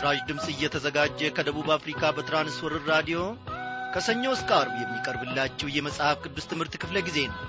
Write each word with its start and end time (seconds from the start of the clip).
ይህ 0.00 0.04
ምስራች 0.04 0.28
ድምፅ 0.28 0.44
እየተዘጋጀ 0.50 1.18
ከደቡብ 1.36 1.66
አፍሪካ 1.74 2.02
በትራንስወርር 2.16 2.84
ራዲዮ 2.90 3.18
ከሰኞ 3.94 4.22
እስከ 4.32 4.50
አርብ 4.58 4.74
የሚቀርብላችሁ 4.78 5.66
የመጽሐፍ 5.72 6.16
ቅዱስ 6.24 6.46
ትምህርት 6.50 6.74
ክፍለ 6.82 6.96
ጊዜ 7.08 7.18
ነው። 7.26 7.40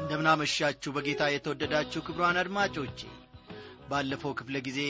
እንደምናመሻችሁ 0.00 0.92
በጌታ 0.96 1.22
የተወደዳችሁ 1.30 2.02
ክብሯን 2.08 2.40
አድማጮቼ 2.42 2.98
ባለፈው 3.90 4.34
ክፍለ 4.40 4.58
ጊዜ 4.68 4.80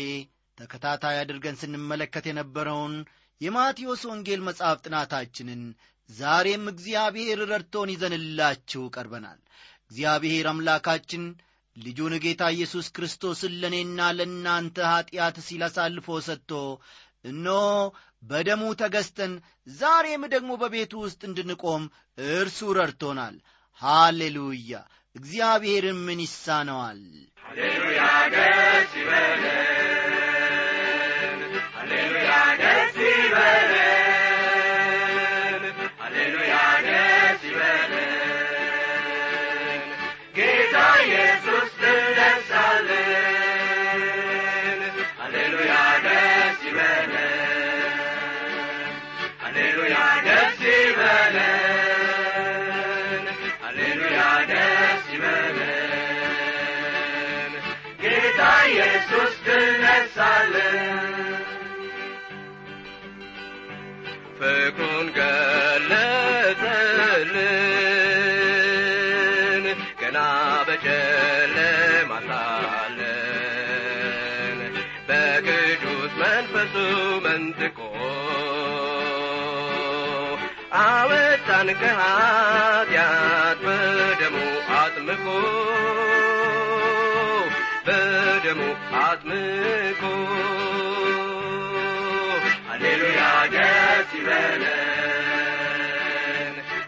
ተከታታይ 0.58 1.18
አድርገን 1.22 1.60
ስንመለከት 1.62 2.26
የነበረውን 2.30 2.96
የማቴዎስ 3.40 4.04
ወንጌል 4.10 4.42
መጽሐፍ 4.48 4.80
ጥናታችንን 4.86 5.62
ዛሬም 6.10 6.64
እግዚአብሔር 6.72 7.38
ረድቶን 7.50 7.88
ይዘንላችሁ 7.92 8.82
ቀርበናል። 8.94 9.40
እግዚአብሔር 9.84 10.46
አምላካችን 10.50 11.24
ልጁን 11.76 12.14
ጌታ 12.24 12.42
ኢየሱስ 12.54 12.86
ክርስቶስን 12.96 13.54
ለእኔና 13.62 14.00
ለእናንተ 14.18 14.76
ኀጢአት 14.90 15.36
ሲል 15.46 15.62
አሳልፎ 15.68 16.16
ሰጥቶ 16.26 16.52
እነሆ 17.24 17.62
በደሙ 18.22 18.62
ተገዝተን 18.80 19.32
ዛሬም 19.76 20.22
ደግሞ 20.34 20.50
በቤቱ 20.62 20.92
ውስጥ 21.04 21.20
እንድንቆም 21.28 21.82
እርሱ 22.32 22.60
ረድቶናል። 22.78 23.36
ሃሌሉያ! 23.82 24.72
እግዚአብሔርን 25.16 25.98
ምን 26.06 26.20
ይሳነዋል? 26.24 27.00
ሃሌሉያ! 27.44 28.02
ደስ 28.34 28.92
ይበለን! 29.00 29.52
ሃሌሉያ! 31.76 32.30
ደስ 32.62 32.96
ይበለን 33.08 33.83
ትነሳለን 42.76 44.80
ሃሌሉያ 45.18 45.74
ደስ 46.04 46.58
ይበለን። 46.66 47.98
ሃሌሉያ 53.62 54.22
ደስ 54.46 55.06
ጌታ 58.02 58.40
ኢየሱስ 58.66 59.32
ፍቅሩን 59.44 61.13
በቅዱስ 75.08 76.12
መንፈሱ 76.20 76.74
መንጥቆ 77.24 77.78
አወጣን 80.82 81.68
ከኀጢአት 81.80 83.58
በደሙ 83.64 84.36
አጥምቆ 84.78 85.26
በደሙ 87.86 88.60
አጥምቆ። 89.02 90.02
ሃሌሉያ 92.68 93.20
ደስ 93.54 94.10
ይበለን 94.18 94.64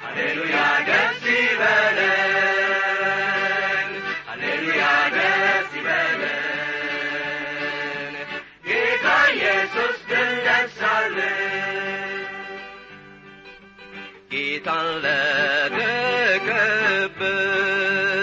ሃሌሉያ 0.05 0.57
ደስ 0.89 1.23
ይበለን 1.37 2.56
ጌታን 14.31 14.89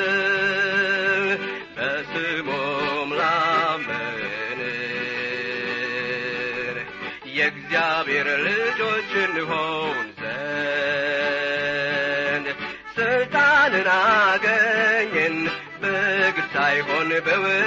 ለተቀበል 0.04 1.40
በስሙም 1.76 3.09
ላመን 3.20 4.59
የእግዚአብሔር 7.38 8.28
ልጆች 8.46 9.12
እንሆን 9.24 9.98
ዘንድ 10.22 10.38
ስልጣንን 12.96 13.88
አገኘን። 13.96 15.38
በግድ 15.81 16.48
ሳይሆን 16.54 17.10
በውድ 17.25 17.60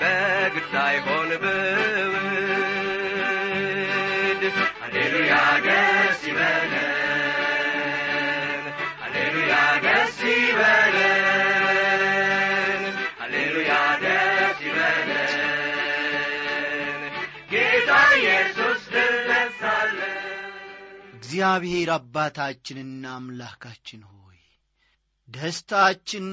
በግድ 0.00 0.66
ሳይሆን 0.72 1.30
በውድ 1.42 2.79
ደስ 5.70 6.20
ይበለን 6.28 6.86
ሃሌሉያ 9.02 9.54
ደስ 9.86 10.18
ይበለን 10.30 12.02
ሃሌሉያ 13.20 13.72
ደስ 14.04 14.58
ይበለን 14.66 15.36
ጌታ 17.52 17.90
ኢየሱስ 18.18 18.82
ድል 18.94 19.14
ነሳለን። 19.30 20.16
እግዚአብሔር 21.14 21.90
አባታችንና 21.96 23.04
አምላካችን 23.16 24.02
ሆይ 24.10 24.38
ደስታችን 25.28 26.26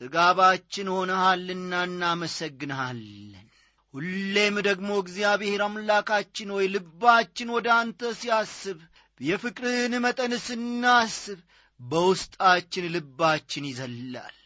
ጥጋባችን 0.00 0.88
ሆነሃልና 0.94 1.72
እናመሰግንሃለን 1.88 3.46
ሁሌም 3.94 4.56
ደግሞ 4.66 4.90
እግዚአብሔር 5.00 5.62
አምላካችን 5.64 6.52
ሆይ 6.54 6.66
ልባችን 6.74 7.48
ወደ 7.56 7.68
አንተ 7.76 8.10
ሲያስብ 8.18 8.78
የፍቅርህን 9.20 9.94
መጠን 10.04 10.34
ስናስብ 10.44 11.40
በውስጣችን 11.80 12.84
ልባችን 12.94 13.64
ይዘላል 13.70 14.36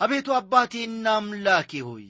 አቤቱ 0.00 0.28
አባቴና 0.36 1.06
አምላኬ 1.18 1.70
ሆይ 1.86 2.06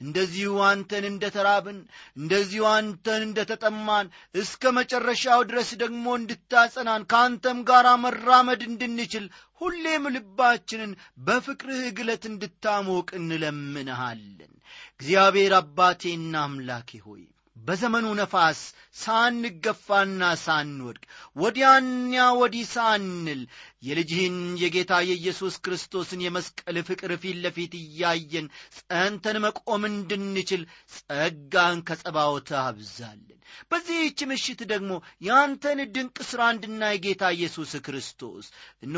እንደዚሁ 0.00 0.50
አንተን 0.66 1.04
እንደ 1.08 1.24
ተራብን 1.34 1.78
እንደዚሁ 2.18 2.64
አንተን 2.72 3.22
እንደ 3.26 3.38
ተጠማን 3.50 4.06
እስከ 4.40 4.72
መጨረሻው 4.78 5.40
ድረስ 5.50 5.70
ደግሞ 5.82 6.04
እንድታጸናን 6.18 7.06
ከአንተም 7.12 7.60
ጋር 7.70 7.88
መራመድ 8.04 8.62
እንድንችል 8.68 9.26
ሁሌም 9.60 10.04
ልባችንን 10.16 10.92
በፍቅርህ 11.26 11.86
ግለት 11.98 12.24
እንድታሞቅ 12.30 13.08
እንለምንሃለን። 13.20 14.52
እግዚአብሔር 14.94 15.54
አባቴና 15.58 16.36
አምላኬ 16.46 16.90
ሆይ 17.06 17.24
በዘመኑ 17.56 18.06
ነፋስ 18.18 18.60
ሳንገፋና 19.00 20.22
ሳንወድቅ 20.42 21.02
ወዲያኛ 21.36 22.12
ወዲህ 22.38 22.66
ሳንል 22.74 23.40
የልጅህን 23.82 24.36
የጌታ 24.62 24.92
የኢየሱስ 25.08 25.56
ክርስቶስን 25.64 26.22
የመስቀል 26.24 26.78
ፍቅር 26.88 27.12
ፊት 27.22 27.38
ለፊት 27.44 27.74
እያየን 27.80 28.46
ጸንተን 28.78 29.38
መቆም 29.44 29.84
እንድንችል 29.90 30.62
ጸጋን 30.94 31.80
ከጸባዖት 31.88 32.50
አብዛለን 32.62 33.34
በዚህች 33.70 34.20
ምሽት 34.30 34.60
ደግሞ 34.70 34.90
የአንተን 35.26 35.78
ድንቅ 35.94 36.16
ሥራ 36.30 36.40
እንድናይ 36.54 36.96
ጌታ 37.04 37.30
ኢየሱስ 37.36 37.70
ክርስቶስ 37.86 38.46
እኖ 38.84 38.96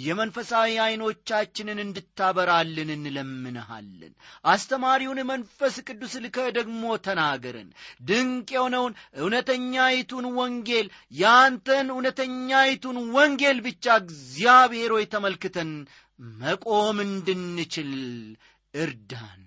የመንፈሳዊ 0.00 0.70
ዐይኖቻችንን 0.84 1.78
እንድታበራልን 1.84 2.90
እንለምንሃለን። 2.96 4.12
አስተማሪውን 4.46 5.20
መንፈስ 5.30 5.76
ቅዱስ 5.88 6.14
ልከህ 6.24 6.48
ደግሞ 6.58 6.84
ተናገረን። 7.06 7.70
ድንቅ 8.08 8.48
የሆነውን 8.56 8.94
እውነተኛይቱን 9.20 10.26
ወንጌል 10.38 10.88
የአንተን 11.20 11.88
እውነተኛይቱን 11.94 12.98
ወንጌል 13.16 13.58
ብቻ 13.66 13.75
እግዚአብሔር 13.96 14.92
ሆይ 14.92 15.04
ተመልክተን 15.12 15.70
መቆም 16.38 16.98
እንድንችል 17.04 17.92
እርዳን። 18.74 19.42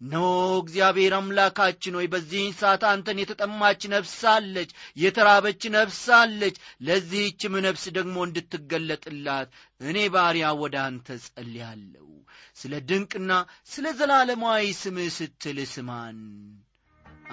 ኖ 0.00 0.14
እግዚአብሔር 0.60 1.12
አምላካችን 1.18 1.96
ሆይ 1.98 2.06
በዚህን 2.12 2.54
ሰዓት 2.60 2.82
አንተን 2.88 3.20
የተጠማች 3.22 3.82
ነፍስ 3.92 4.16
አለች 4.32 4.70
የተራበች 4.96 5.62
ነፍስ 5.76 6.02
አለች። 6.18 6.56
ለዚህችም 6.82 7.54
ነፍስ 7.66 7.84
ደግሞ 7.98 8.16
እንድትገለጥላት 8.28 9.50
እኔ 9.82 9.98
ባሪያ 10.14 10.48
ወደ 10.62 10.76
አንተ 10.86 11.18
ጸልያለሁ። 11.26 12.08
ስለ 12.56 12.82
ድንቅና 12.88 13.30
ስለ 13.68 13.94
ዘላለማዊ 14.00 14.74
ስምህ 14.82 15.10
ስትል 15.18 15.60
ስማን። 15.72 16.18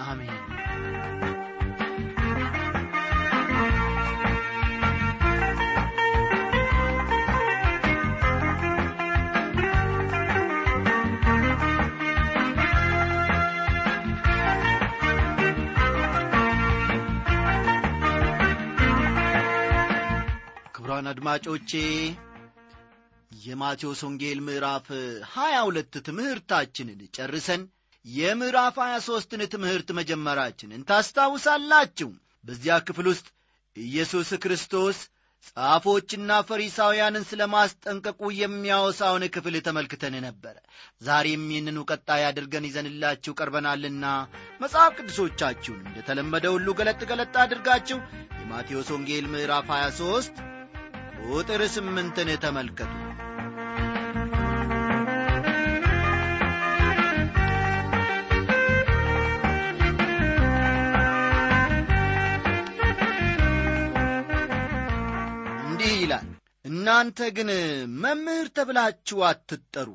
አሜን 0.06 0.44
ክቡራን 21.00 21.12
አድማጮቼ። 21.12 21.72
የማቴዎስ 23.42 24.00
ወንጌል 24.06 24.40
ምዕራፍ 24.48 24.88
22 25.34 26.00
ትምህርታችንን 26.07 27.00
ጨርሰን 27.16 27.62
የምዕራፍ 28.06 28.78
23ን 28.86 29.44
ትምህርት 29.54 29.90
መጀመራችንን 30.00 30.84
ታስታውሳላችሁ። 30.90 32.10
በዚያ 32.44 32.75
ክፍል 32.88 33.07
ውስጥ 33.12 33.28
ኢየሱስ 33.75 34.31
ክርስቶስ 34.44 35.00
ጻፎችና 35.48 36.31
ፈሪሳውያንን 36.50 37.28
ስለ 37.30 37.42
ማስጠንቀቁ 37.54 38.22
የሚያወሳውን 38.40 39.25
ክፍል 39.36 39.56
ተመልክተን 39.68 40.18
ነበረ 40.28 40.56
ዛሬም 41.01 41.46
ይህንኑ 41.54 41.80
ቀጣይ 41.92 42.24
አድርገን 42.30 42.69
ይዘንላችሁ 42.69 43.38
ቀርበናልና 43.40 44.06
መጽሐፍ 44.63 44.92
ቅዱሶቻችሁን 45.00 45.81
እንደተለመደ 45.88 46.46
ሁሉ 46.57 46.78
ገለጥ 46.81 47.01
ገለጥ 47.12 47.34
አድርጋችሁ 47.46 48.00
የማቴዎስ 48.42 48.92
ወንጌል 48.96 49.28
ምዕራፍ 49.34 49.69
23 49.78 50.48
ቁጥር 51.27 51.62
ስምንትን 51.74 52.30
ተመልከቱ። 52.44 52.92
እንዲህ 65.63 65.94
ይላል 66.00 66.27
እናንተ 66.66 67.30
ግን 67.38 67.50
መምህር 68.01 68.48
ተብላችሁ 68.57 69.19
አትጠሩ። 69.30 69.89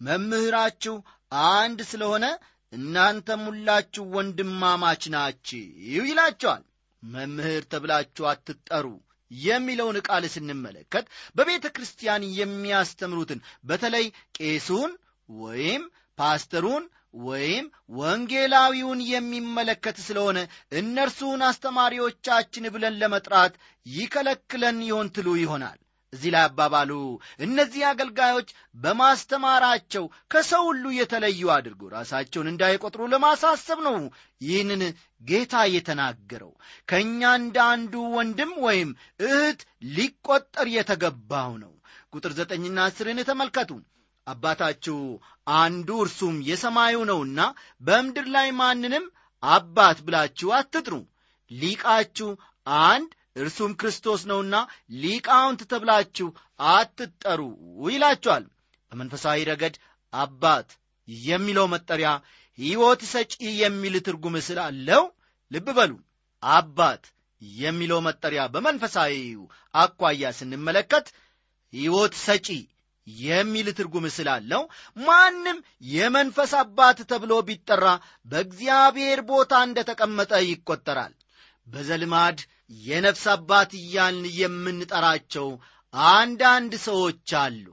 መምህራችሁ 0.00 0.96
አንድ 1.52 1.80
ስለሆነ 1.90 2.26
እናንተም 2.72 3.42
ሁላችሁ 3.48 4.04
ወንድማማች 4.14 5.02
ናችሁ 5.14 5.62
ይላቸዋል። 6.02 6.64
መምህር 7.02 7.62
ተብላችሁ 7.72 8.24
አትጠሩ 8.30 8.86
የሚለውን 9.30 9.98
ቃል 10.08 10.24
ስንመለከት 10.34 11.06
በቤተ 11.36 11.66
ክርስቲያን 11.76 12.22
የሚያስተምሩትን 12.38 13.40
በተለይ 13.64 14.06
ቄሱን 14.38 14.92
ወይም 15.28 15.82
ፓስተሩን 16.18 16.84
ወይም 17.26 17.66
ወንጌላዊውን 17.98 19.00
የሚመለከት 19.10 19.96
ስለሆነ 20.06 20.38
እነርሱን 20.80 21.42
አስተማሪዎቻችን 21.48 22.70
ብለን 22.74 22.98
ለመጥራት 23.02 23.54
ይከለክለን 23.86 24.78
ይሆን 24.88 25.08
ትሉ 25.16 25.28
ይሆናል 25.40 25.78
እዚህ 26.12 26.30
ላይ 26.34 26.42
አባባሉ 26.44 26.90
እነዚህ 27.40 27.82
አገልጋዮች 27.88 28.48
በማስተማራቸው 28.76 30.04
ከሰው 30.32 30.62
ሁሉ 30.68 30.84
የተለዩ 30.96 31.50
አድርጎ 31.56 31.82
ራሳቸውን 31.94 32.50
እንዳይቆጥሩ 32.52 33.08
ለማሳሰብ 33.12 33.80
ነው 33.88 33.96
ይህንን 34.40 34.82
ጌታ 35.22 35.64
የተናገረው። 35.72 36.52
ከእኛ 36.88 37.30
እንደ 37.40 37.58
አንዱ 37.72 37.94
ወንድም 38.16 38.52
ወይም 38.66 38.90
እህት 39.26 39.60
ሊቆጠር 39.96 40.68
የተገባው 40.76 41.52
ነው። 41.64 41.72
ቁጥር 42.12 42.32
ዘጠኝና 42.38 42.78
አስርን 42.86 43.20
ተመልከቱ። 43.30 43.70
አባታችሁ 44.26 44.98
አንዱ 45.56 45.90
እርሱም 46.04 46.36
የሰማዩ 46.48 46.96
ነውና 47.10 47.40
በምድር 47.80 48.26
ላይ 48.34 48.48
ማንንም 48.58 49.04
አባት 49.42 49.98
ብላችሁ 50.06 50.48
አትጥሩ። 50.56 50.94
ሊቃችሁ 51.50 52.30
አንድ 52.86 53.10
እርሱም 53.38 53.72
ክርስቶስ 53.80 54.20
ነውና 54.30 54.56
ሊቃውንት 55.02 55.60
ተብላችሁ 55.72 56.28
አትጠሩ 56.70 57.40
ይላችኋል። 57.88 58.44
በመንፈሳዊ 58.92 59.38
ረገድ 59.50 59.74
አባት 60.12 60.68
የሚለው 61.26 61.66
መጠሪያ 61.74 62.10
ሕይወት 62.58 63.02
ሰጪ 63.12 63.32
የሚል 63.60 63.94
ትርጉም 64.06 64.36
ስላለው 64.46 65.02
ልብ 65.50 65.68
በሉ። 65.78 65.92
አባት 66.42 67.04
የሚለው 67.60 68.00
መጠሪያ 68.06 68.42
በመንፈሳዊው 68.54 69.42
አኳያ 69.74 70.30
ስንመለከት 70.38 71.06
ሕይወት 71.72 72.14
ሰጪ 72.24 72.48
የሚል 73.06 73.68
ትርጉም 73.78 74.06
ስላለው 74.16 74.62
ማንም 75.00 75.58
የመንፈስ 75.92 76.52
አባት 76.60 76.98
ተብሎ 77.10 77.32
ቢጠራ 77.48 77.86
በእግዚአብሔር 78.26 79.20
ቦታ 79.30 79.62
እንደ 79.66 79.78
ተቀመጠ 79.90 80.32
ይቆጠራል። 80.46 81.14
በዘልማድ 81.66 82.38
የነፍስ 82.70 83.24
አባት 83.34 83.70
እያልን 83.78 84.26
የምንጠራቸው 84.38 85.48
አንዳንድ 86.12 86.72
ሰዎች 86.86 87.30
አሉ። 87.42 87.64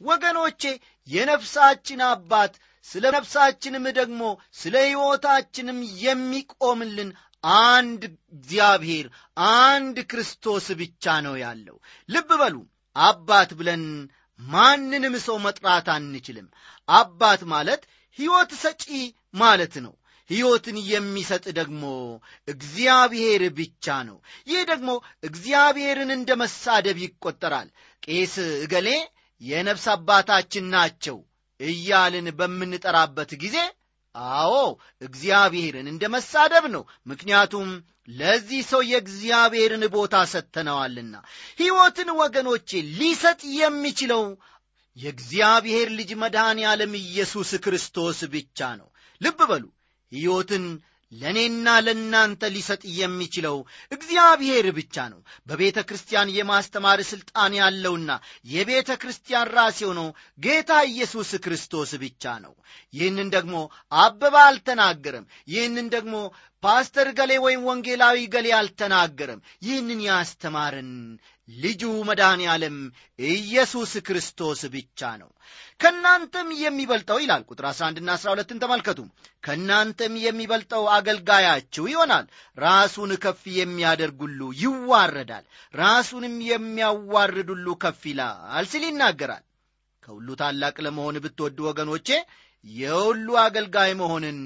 ወገኖቼ 0.00 0.62
የነፍሳችን 1.08 2.00
አባት 2.08 2.54
ስለ 2.86 3.04
ነፍሳችንም 3.16 3.84
ደግሞ 3.98 4.22
ስለ 4.54 4.74
ሕይወታችንም 4.86 5.78
የሚቆምልን 6.04 7.10
አንድ 7.64 8.02
እግዚአብሔር 8.36 9.06
አንድ 9.62 9.96
ክርስቶስ 10.10 10.66
ብቻ 10.80 11.14
ነው 11.26 11.34
ያለው። 11.42 11.76
ልብ 12.08 12.30
በሉ 12.40 12.56
አባት 12.96 13.50
ብለን 13.58 13.84
ማንንም 14.40 15.14
ሰው 15.26 15.36
መጥራት 15.44 15.88
አንችልም። 15.94 16.48
አባት 16.88 17.42
ማለት 17.52 17.82
ሕይወት 18.18 18.52
ሰጪ 18.62 18.84
ማለት 19.36 19.74
ነው 19.84 19.94
ሕይወትን 20.30 20.76
የሚሰጥ 20.88 21.44
ደግሞ 21.58 21.82
እግዚአብሔር 22.48 23.42
ብቻ 23.58 23.96
ነው። 24.08 24.18
ይህ 24.46 24.62
ደግሞ 24.70 24.90
እግዚአብሔርን 25.22 26.10
እንደ 26.16 26.30
መሳደብ 26.42 26.98
ይቆጠራል። 27.04 27.68
ቄስ 28.06 28.34
እገሌ 28.62 28.88
የነፍስ 29.40 29.86
አባታችን 29.94 30.66
ናቸው 30.74 31.18
እያልን 31.60 32.28
በምንጠራበት 32.38 33.30
ጊዜ 33.42 33.56
አዎ 34.14 34.54
እግዚአብሔርን 35.02 35.86
እንደ 35.92 36.04
መሳደብ 36.14 36.64
ነው። 36.74 36.82
ምክንያቱም 37.06 37.68
ለዚህ 38.12 38.62
ሰው 38.70 38.80
የእግዚአብሔርን 38.86 39.84
ቦታ 39.94 40.16
ሰጥተነዋልና 40.32 41.14
ሕይወትን 41.60 42.10
ወገኖቼ 42.20 42.68
ሊሰጥ 42.98 43.40
የሚችለው 43.58 44.24
የእግዚአብሔር 44.96 45.88
ልጅ 45.98 46.10
መድኃኔ 46.20 46.60
ዓለም 46.72 46.92
ኢየሱስ 47.00 47.50
ክርስቶስ 47.64 48.18
ብቻ 48.34 48.68
ነው። 48.80 48.88
ልብ 49.20 49.40
በሉ 49.50 49.64
ሕይወትን 50.12 50.66
ለእኔና 51.12 51.68
ለእናንተ 51.86 52.42
ሊሰጥ 52.54 52.82
የሚችለው 52.98 53.56
እግዚአብሔር 53.92 54.66
ብቻ 54.78 54.96
ነው። 55.12 55.18
በቤተ 55.48 55.78
ክርስቲያን 55.88 56.32
የማስተማር 56.36 57.00
ሥልጣን 57.10 57.52
ያለውና 57.58 58.10
የቤተ 58.46 58.90
ክርስቲያን 59.02 59.52
ራስ 59.56 59.76
የሆነው 59.82 60.08
ጌታ 60.38 60.80
ኢየሱስ 60.90 61.30
ክርስቶስ 61.44 61.92
ብቻ 62.04 62.34
ነው። 62.44 62.54
ይህንን 62.94 63.30
ደግሞ 63.36 63.56
አበባ 63.98 64.36
አልተናገረም። 64.48 65.28
ይህንን 65.48 65.88
ደግሞ 65.94 66.16
ፓስተር 66.62 67.08
ገሌ 67.16 67.32
ወይም 67.44 67.62
ወንጌላዊ 67.68 68.18
ገሌ 68.34 68.48
አልተናገረም። 68.58 69.40
ይህንን 69.62 70.00
ያስተማርን 70.08 70.92
ልጁ 71.48 71.82
መድኃኔ 72.08 72.42
ዓለም 72.52 72.76
ኢየሱስ 73.28 73.92
ክርስቶስ 74.06 74.60
ብቻ 74.74 75.10
ነው። 75.20 75.30
ከእናንተም 75.80 76.48
የሚበልጠው 76.60 77.18
ይላል 77.22 77.42
ቁጥር 77.48 77.66
11ና 77.70 78.10
12ን 78.20 78.60
ተመልከቱ። 78.62 79.00
ከእናንተም 79.44 80.14
የሚበልጠው 80.22 80.84
አገልጋያችሁ 80.96 81.84
ይሆናል። 81.92 82.26
ራሱን 82.58 83.12
ከፍ 83.24 83.42
የሚያደርግ 83.56 84.20
ይዋረዳል። 84.62 85.44
ራሱንም 85.74 86.36
የሚያዋርድ 86.50 87.50
ሁሉ 87.54 87.66
ከፍ 87.84 88.02
ይላል 88.12 88.66
ሲል 88.66 88.86
ይናገራል። 88.88 89.44
ከሁሉ 90.02 90.28
ታላቅ 90.40 90.76
ለመሆን 90.86 91.18
ብትወዱ 91.24 91.58
ወገኖቼ 91.68 92.08
የሁሉ 92.64 93.28
አገልጋይ 93.42 93.92
መሆንን 94.00 94.38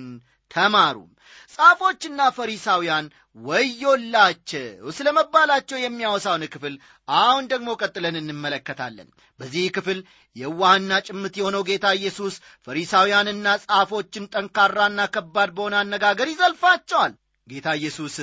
ተማሩም። 0.51 1.11
ጻፎችና 1.55 2.21
ፈሪሳውያን 2.37 3.07
ወዮላቸው 3.39 4.65
ስለ 4.97 5.09
መባላቸው 5.17 5.79
የሚያወሳውን 5.81 6.45
ክፍል 6.55 6.75
አሁን 7.19 7.45
ደግሞ 7.53 7.69
ቀጥለን 7.81 8.17
እንመለከታለን። 8.21 9.09
በዚህ 9.39 9.67
ክፍል 9.77 9.99
የዋህና 10.37 10.93
ጭምት 11.09 11.35
የሆነው 11.41 11.63
ጌታ 11.69 11.87
ኢየሱስ 11.99 12.35
ፈሪሳውያንና 12.67 13.47
ጻፎችን 13.65 14.31
ጠንካራና 14.35 15.07
ከባድ 15.17 15.53
በሆነ 15.57 15.77
አነጋገር 15.83 16.31
ይዘልፋቸዋል 16.33 17.15
ጌታ 17.49 17.69
ኢየሱስ 17.79 18.17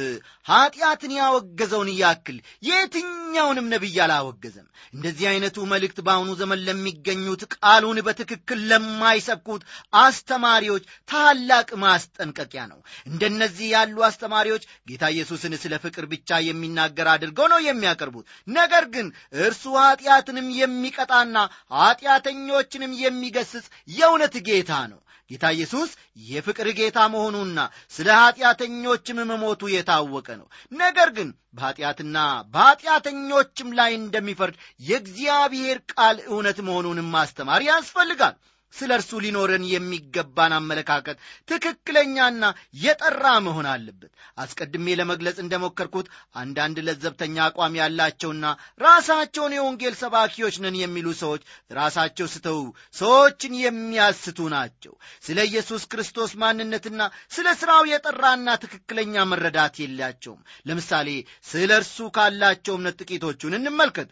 ኀጢአትን 0.45 1.11
ያወገዘውን 1.17 1.89
ያክል 1.99 2.37
የትኛውንም 2.67 3.69
ነቢይ 3.73 3.97
አላወገዘም። 4.03 4.65
እንደዚህ 4.93 5.25
ዐይነቱ 5.29 5.57
መልእክት 5.71 5.99
በአሁኑ 6.05 6.29
ዘመን 6.41 6.59
ለሚገኙት 6.67 7.43
ቃሉን 7.55 7.99
በትክክል 8.07 8.59
ለማይሰብኩት 8.71 9.63
አስተማሪዎች 10.01 10.83
ታላቅ 11.09 11.69
ማስጠንቀቂያ 11.83 12.63
ነው። 12.71 12.79
እንደነዚህ 13.09 13.67
ያሉ 13.75 13.97
አስተማሪዎች 14.09 14.63
ጌታ 14.89 15.05
ኢየሱስን 15.15 15.55
ስለ 15.63 15.73
ፍቅር 15.85 16.05
ብቻ 16.13 16.39
የሚናገር 16.47 17.09
አድርገው 17.13 17.49
ነው 17.53 17.61
የሚያቀርቡት። 17.65 18.27
ነገር 18.55 18.85
ግን 18.93 19.07
እርሱ 19.45 19.63
ኀጢአትንም 19.79 20.47
የሚቀጣና 20.59 21.37
ኀጢአተኞችንም 21.75 22.93
የሚገስጽ 23.01 23.65
የእውነት 23.93 24.37
ጌታ 24.47 24.71
ነው 24.87 25.01
ጌታ 25.29 25.45
ኢየሱስ 25.55 25.91
የፍቅር 26.25 26.67
ጌታ 26.79 26.99
መሆኑና 27.13 27.59
ስለ 27.91 28.07
ኀጢአተኞችም 28.19 29.19
መሞቱ 29.31 29.61
የታወቀ 29.71 30.27
ነው። 30.41 30.47
ነገር 30.77 31.09
ግን 31.17 31.29
በኀጢአትና 31.53 32.17
በኀጢአተኞችም 32.55 33.69
ላይ 33.79 33.91
እንደሚፈርድ 33.95 34.55
የእግዚአብሔር 34.89 35.79
ቃል 35.93 36.17
እውነት 36.27 36.59
መሆኑንም 36.67 37.09
ማስተማር 37.15 37.63
ያስፈልጋል 37.67 38.35
ስለ 38.75 38.91
እርሱ 38.97 39.19
ሊኖረን 39.23 39.63
የሚገባን 39.69 40.53
አመለካከት 40.57 41.17
ትክክለኛና 41.49 42.43
የጠራ 42.81 43.25
መሆን 43.45 43.67
አለበት። 43.71 44.11
አስቀድሜ 44.43 44.95
ለመግለጽ 44.99 45.37
እንደሞከርኩት 45.43 46.07
አንዳንድ 46.41 46.77
ለዘብተኛ 46.87 47.37
አቋም 47.45 47.77
ያላቸውና 47.79 48.45
ራሳቸውን 48.85 49.55
የወንጌል 49.57 49.95
ሰባኪዎች 50.01 50.57
ነን 50.65 50.77
የሚሉ 50.81 51.07
ሰዎች 51.21 51.43
ራሳቸው 51.77 52.29
ስተው 52.35 52.59
ሰዎችን 52.95 53.55
የሚያስቱ 53.61 54.39
ናቸው። 54.55 54.93
ስለ 55.23 55.39
ኢየሱስ 55.49 55.85
ክርስቶስ 55.91 56.33
ማንነትና 56.41 57.01
ስለ 57.31 57.47
ሥራው 57.61 57.83
የጠራና 57.91 58.49
ትክክለኛ 58.63 59.25
መረዳት 59.31 59.75
የላቸውም። 59.81 60.39
ለምሳሌ 60.67 61.09
ስለ 61.45 61.71
እርሱ 61.79 62.09
ካላቸው 62.15 62.75
እምነት 62.77 62.97
ጥቂቶቹን 63.03 63.57
እንመልከት። 63.59 64.09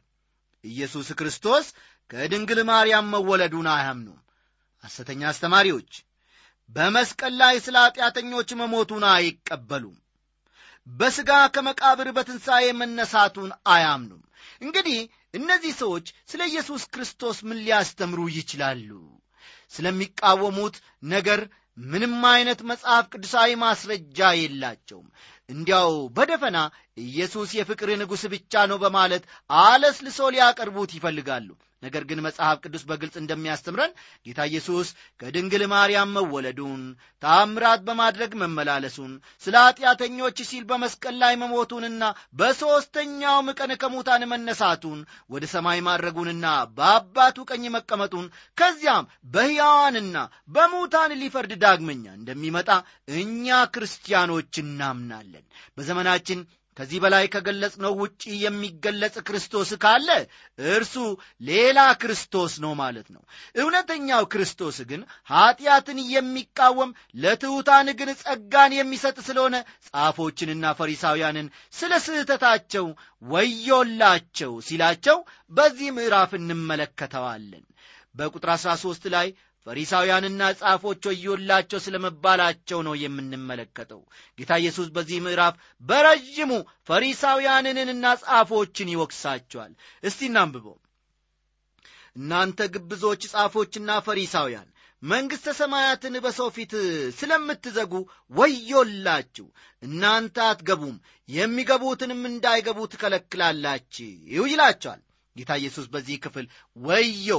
ኢየሱስ 0.63 1.08
ክርስቶስ 1.20 1.65
ከድንግል 2.10 2.60
ማርያም 2.70 3.10
መወለዱን 3.13 3.67
አያምኑም 3.72 4.20
ሐሰተኛ 4.84 5.22
አስተማሪዎች 5.30 5.92
በመስቀል 6.70 7.34
ላይ 7.42 7.56
ስለ 7.66 7.75
ኀጢአተኞች 7.86 8.50
መሞቱን 8.60 9.04
አይቀበሉም። 9.12 9.98
በሥጋ 10.88 11.32
ከመቃብር 11.56 12.08
በትንሣኤ 12.12 12.66
መነሳቱን 12.80 13.52
አያምኑም። 13.68 14.24
እንግዲህ 14.62 15.00
እነዚህ 15.34 15.74
ሰዎች 15.82 16.08
ስለ 16.32 16.42
ኢየሱስ 16.50 16.84
ክርስቶስ 16.94 17.38
ምን 17.48 17.60
ሊያስተምሩ 17.66 18.20
ይችላሉ? 18.36 18.90
ስለሚቃወሙት 19.74 20.75
ነገር 21.08 21.42
ምንም 21.88 22.16
አይነት 22.32 22.60
መጽሐፍ 22.72 23.06
ቅዱሳዊ 23.13 23.52
ማስረጃ 23.62 24.30
የላቸውም። 24.40 25.08
እንዲያው 25.50 25.94
በደፈና 26.18 26.58
ኢየሱስ 27.06 27.50
የፍቅር 27.58 27.90
ንጉሥ 28.02 28.24
ብቻ 28.34 28.63
ነው 28.72 28.78
በማለት 28.84 29.24
አለስልሶ 29.63 30.30
ሊያቀርቡት 30.36 30.92
ይፈልጋሉ 30.98 31.48
ነገር 31.84 32.04
ግን 32.10 32.24
መጽሐፍ 32.25 32.58
ቅዱስ 32.63 32.84
በግልጽ 32.90 33.16
እንደሚያስተምረን 33.22 33.92
ጌታ 34.25 34.40
ኢየሱስ 34.50 34.88
ከድንግል 35.20 35.63
ማርያም 35.74 36.13
መወለዱን 36.18 36.82
ታምራት 37.24 37.82
በማድረግ 37.88 38.32
መመላለሱን 38.42 39.12
ስለ 39.44 39.56
ኀጢአተኞች 39.66 40.38
ሲል 40.50 40.63
በመስቀል 40.70 41.16
ላይ 41.24 41.36
መሞቱንና 41.44 42.04
በሦስተኛውም 42.40 43.50
ቀን 43.60 43.74
ከሙታን 43.84 44.25
መነሳቱን 44.34 45.00
ወደ 45.30 45.44
ሰማይ 45.54 45.82
ማድረጉንና 45.88 46.46
በአባቱ 46.78 47.46
ቀኝ 47.52 47.66
መቀመጡን 47.75 48.28
ከዚያም 48.58 49.10
በሕያዋንና 49.34 50.18
በሙታን 50.56 51.13
ሊፈርድ 51.22 51.54
ዳግመኛ 51.63 52.06
እንደሚመጣ 52.18 52.70
እኛ 53.18 53.48
ክርስቲያኖች 53.75 54.54
እናምናለን። 54.63 55.46
በዘመናችን 55.78 56.40
ከዚህ 56.77 57.00
በላይ 57.03 57.25
ከገለጽነው 57.34 57.94
ውጪ 58.00 58.24
የሚገለጽ 58.44 59.15
ክርስቶስ 59.27 59.72
ካለ 59.84 60.10
እርሱ 60.72 60.96
ሌላ 61.42 61.80
ክርስቶስ 62.01 62.53
ነው 62.63 62.74
ማለት 62.80 63.08
ነው። 63.15 63.22
እውነተኛው 63.56 64.24
ክርስቶስ 64.34 64.77
ግን 64.89 65.01
ኀጢአትን 65.32 66.00
የሚቃወም 66.13 66.92
ለትሑታን 67.15 67.89
ግን 68.00 68.12
ጸጋን 68.22 68.74
የሚሰጥ 68.77 69.18
ስለሆነ 69.27 69.56
ጻፎችንና 69.88 70.74
ፈሪሳውያንን 70.80 71.50
ስለ 71.74 71.94
ስህተታቸው 72.08 72.88
ወዮላቸው 73.25 74.53
ሲላቸው 74.68 75.20
በዚህ 75.51 75.89
ምዕራፍ 75.98 76.34
እንመለከተዋለን። 76.39 77.65
በቁጥር 78.15 78.50
13 78.58 79.06
ላይ 79.13 79.27
ፈሪሳውያንና 79.67 80.41
ጻፎች 80.60 81.03
ወዮላቸው 81.10 81.79
ስለ 81.84 81.96
መባላቸው 82.05 82.79
ነው 82.88 82.96
የምንመለከተው። 83.01 84.01
ጌታ 84.39 84.51
ኢየሱስ 84.62 84.88
በዚህ 84.96 85.20
ምዕራፍ 85.25 85.55
በረዥሙ 85.84 86.51
ፈሪሳውያንንና 86.89 88.05
ጻፎችን 88.24 88.91
ይወቅሳቸዋል። 88.93 89.74
እስቲ 90.03 90.22
እናንብበው። 90.32 90.77
እናንተ 92.15 92.60
ግብዞች 92.74 93.22
ጻፎችና 93.34 93.91
ፈሪሳውያን 94.08 94.67
መንግሥተ 95.03 95.48
ሰማያትን 95.58 96.15
በሰው 96.25 96.50
ፊት 96.55 96.74
ስለምትዘጉ 97.17 97.93
ወዮላችሁ። 98.32 99.48
እናንተ 99.84 100.38
አትገቡም 100.50 100.96
የሚገቡትንም 101.29 102.22
እንዳይገቡ 102.29 102.79
ትከለክላላችሁ 102.93 104.46
ይላቸዋል። 104.48 105.01
ጌታ 105.36 105.51
ኢየሱስ 105.62 105.86
በዚህ 105.93 106.17
ክፍል 106.25 106.46
ወዮ 106.77 107.29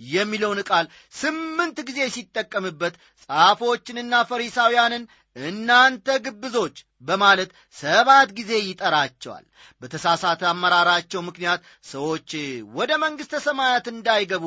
የሚለውን 0.00 0.60
ቃል 0.70 0.86
ስምንት 1.14 1.78
ጊዜ 1.88 2.00
ሲጠቀምበት 2.14 2.94
ጻፎችንና 3.22 4.14
ፈሪሳውያንን 4.30 5.04
እናንተ 5.36 6.08
ግብዞች 6.26 6.76
በማለት 7.02 7.50
ሰባት 7.76 8.28
ጊዜ 8.38 8.52
ይጠራቸዋል። 8.62 9.44
በተሳሳተ 9.82 10.42
አመራራቸው 10.50 11.20
ምክንያት 11.28 11.60
ሰዎች 11.90 12.30
ወደ 12.74 12.92
መንግሥተ 13.04 13.40
ሰማያት 13.46 13.86
እንዳይገቡ 13.94 14.44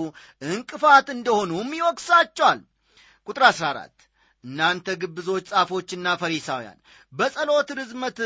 እንቅፋት 0.50 1.10
እንደሆኑም 1.16 1.70
ይወቅሳቸዋል። 1.80 2.62
ቁጥር 3.28 3.46
14 3.50 4.08
እናንተ 4.44 4.88
ግብዞች 5.02 5.46
ጻፎችና 5.52 6.14
ፈሪሳውያን 6.22 6.78
በጸሎት 7.14 7.70
ርዝመት 7.80 8.20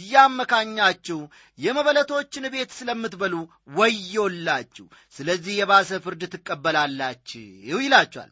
እያመካኛችሁ 0.00 1.18
የመበለቶችን 1.58 2.44
ቤት 2.54 2.70
ስለምትበሉ 2.76 3.34
ወዮላችሁ። 3.76 4.86
ስለዚህ 5.16 5.54
የባሰ 5.58 6.00
ፍርድ 6.04 6.22
ትቀበላላችሁ 6.34 7.44
ይላችኋል 7.80 8.30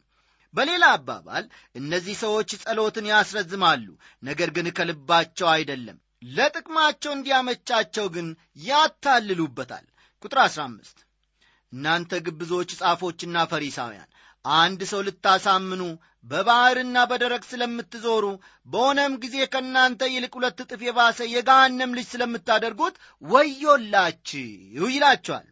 በሌላ 0.54 0.84
አባባል 0.96 1.44
እነዚህ 1.76 2.14
ሰዎች 2.22 2.50
ጸሎትን 2.62 3.08
ያስረዝማሉ 3.12 3.86
ነገር 4.22 4.50
ግን 4.56 4.68
ከልባቸው 4.78 5.48
አይደለም። 5.54 5.98
ለጥቅማቸው 6.30 7.12
እንዲያመቻቸው 7.14 8.06
ግን 8.14 8.28
ያታልሉበታል። 8.68 9.84
ቁጥር 10.22 10.38
15 10.44 11.04
እናንተ 11.72 12.12
ግብዞች 12.26 12.70
ጻፎችና 12.80 13.38
ፈሪሳውያን 13.50 14.08
አንድ 14.44 14.80
ሰው 14.90 15.00
ልታሳምኑ 15.06 15.82
በባሕርና 16.24 16.96
በደረቅ 17.10 17.42
ስለምትዞሩ 17.50 18.24
በሆነም 18.66 19.12
ጊዜ 19.22 19.36
ከእናንተ 19.52 20.10
ይልቅ 20.12 20.32
ሁለት 20.38 20.58
እጥፍ 20.64 20.80
የባሰ 20.86 21.28
የገሃነም 21.32 21.94
ልጅ 21.98 22.08
ስለምታደርጉት 22.12 22.96
ወዮላችሁ 23.22 24.88
ይላቸዋል። 24.90 25.46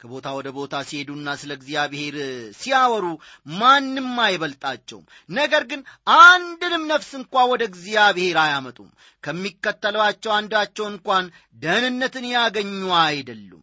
ከቦታ 0.00 0.28
ወደ 0.36 0.48
ቦታ 0.56 0.74
ሲሄዱና 0.88 1.28
ስለ 1.40 1.50
እግዚአብሔር 1.58 2.16
ሲያወሩ 2.58 3.06
ማንም 3.54 4.08
አይበልጣቸውም። 4.24 5.06
ነገር 5.30 5.62
ግን 5.70 5.80
አንድንም 6.24 6.82
ነፍስ 6.90 7.10
እንኳ 7.20 7.44
ወደ 7.52 7.62
እግዚአብሔር 7.70 8.38
አያመጡም። 8.42 8.90
ከሚከተሏቸው 9.24 10.32
አንዳቸው 10.38 10.86
እንኳን 10.90 11.26
ደህንነትን 11.56 12.26
ያገኙ 12.34 12.74
አይደሉም 13.04 13.62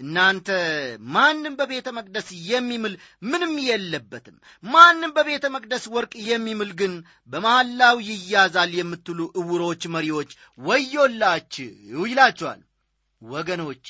እናንተ 0.00 0.48
ማንም 1.10 1.54
በቤተ 1.58 1.88
መቅደስ 1.96 2.28
የሚምል 2.48 2.94
ምንም 3.22 3.52
የለበትም። 3.66 4.36
ማንም 4.64 5.10
በቤተ 5.16 5.44
መቅደስ 5.54 5.84
ወርቅ 5.94 6.12
የሚምል 6.28 6.70
ግን 6.80 6.92
በመሐላው 7.30 7.96
ይያዛል 8.08 8.72
የምትሉ 8.78 9.20
እውሮች 9.40 9.84
መሪዎች 9.94 10.30
ወዮላችሁ 10.58 11.68
ይላችኋል። 12.04 12.60
ወገኖቼ 13.22 13.88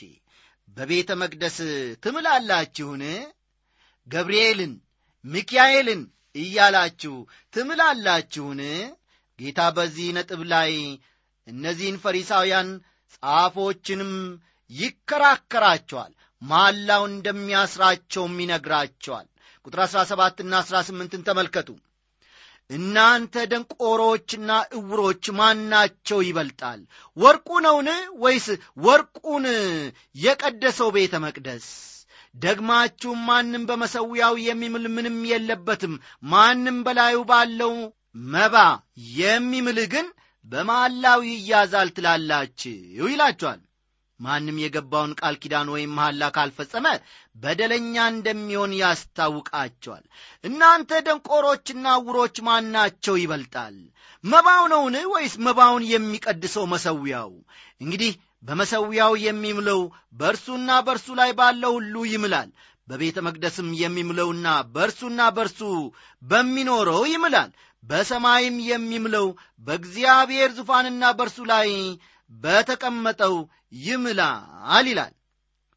በቤተ 0.69 1.11
መቅደስ 1.23 1.57
ትምላላችሁን? 2.03 3.03
ገብርኤልን 4.09 4.73
ሚካኤልን 5.25 6.03
እያላችሁ 6.35 7.15
ትምላላችሁን? 7.55 8.61
ጌታ 9.39 9.61
በዚህ 9.77 10.09
ነጥብ 10.17 10.41
ላይ 10.53 10.73
እነዚህን 11.47 11.97
ፈሪሳውያን 12.03 12.69
ጻፎችንም 13.15 14.13
ይከራከራቸዋል 14.71 16.13
ማላው 16.43 17.03
እንደሚያስራቸውም 17.09 18.35
ይነግራቸዋል። 18.43 19.27
ቁጥር 19.67 19.81
17 19.87 20.43
ና 20.47 20.61
18ን 20.65 21.23
ተመልከቱ። 21.29 21.69
እናንተ 22.71 23.35
ደንቆሮችና 23.53 24.51
እውሮች 24.79 25.25
ማናቸው 25.39 26.19
ይበልጣል? 26.27 26.81
ወርቁ 27.17 27.49
ነውን 27.65 27.89
ወይስ 28.23 28.47
ወርቁን 28.85 29.47
የቀደሰው 30.17 30.91
ቤተ 30.97 31.15
መቅደስ? 31.25 31.67
ደግማችሁም 32.35 33.21
ማንም 33.29 33.63
በመሰዊያው 33.69 34.35
የሚምል 34.47 34.85
ምንም 34.97 35.17
የለበትም። 35.31 35.95
ማንም 36.33 36.79
በላዩ 36.87 37.19
ባለው 37.31 37.75
መባ 38.33 38.57
የሚምል 39.19 39.81
ግን 39.93 40.07
በማላው 40.47 41.21
ይያዛል 41.29 41.91
ትላላችሁ 41.97 42.77
ይላችኋል 43.13 43.61
ማንም 44.21 44.57
የገባውን 44.63 45.13
ቃል 45.21 45.35
ኪዳን 45.43 45.69
ወይም 45.75 45.93
መሐላ 45.97 46.23
ካልፈጸመ 46.37 46.87
በደለኛ 47.37 47.95
እንደሚሆን 48.13 48.73
ያስታውቃቸዋል። 48.81 50.05
እናንተ 50.45 51.01
ደንቆሮችና 51.07 51.87
ዕውሮች 52.01 52.37
ማናቸው 52.49 53.17
ይበልጣል? 53.21 53.77
መባው 54.25 54.65
ነውን 54.73 54.97
ወይስ 55.13 55.35
መባውን 55.47 55.85
የሚቀድሰው 55.93 56.67
መሰዊያው 56.73 57.31
እንግዲህ 57.81 58.13
በመሰዊያው 58.43 59.15
የሚምለው 59.25 59.81
በእርሱና 60.21 60.71
በእርሱ 60.87 61.09
ላይ 61.21 61.31
ባለው 61.39 61.73
ሁሉ 61.79 61.95
ይምላል 62.13 62.51
በቤተ 62.89 63.19
መቅደስም 63.27 63.69
የሚምለውና 63.81 64.47
በእርሱና 64.75 65.21
በእርሱ 65.37 65.61
በሚኖረው 66.23 67.03
ይምላል 67.13 67.51
በሰማይም 67.85 68.57
የሚምለው 68.71 69.27
በእግዚአብሔር 69.67 70.51
ዙፋንና 70.59 71.05
በእርሱ 71.19 71.39
ላይ 71.53 71.69
በተቀመጠው 72.31 73.35
ይምላል 73.83 74.87
ይላል 74.87 75.13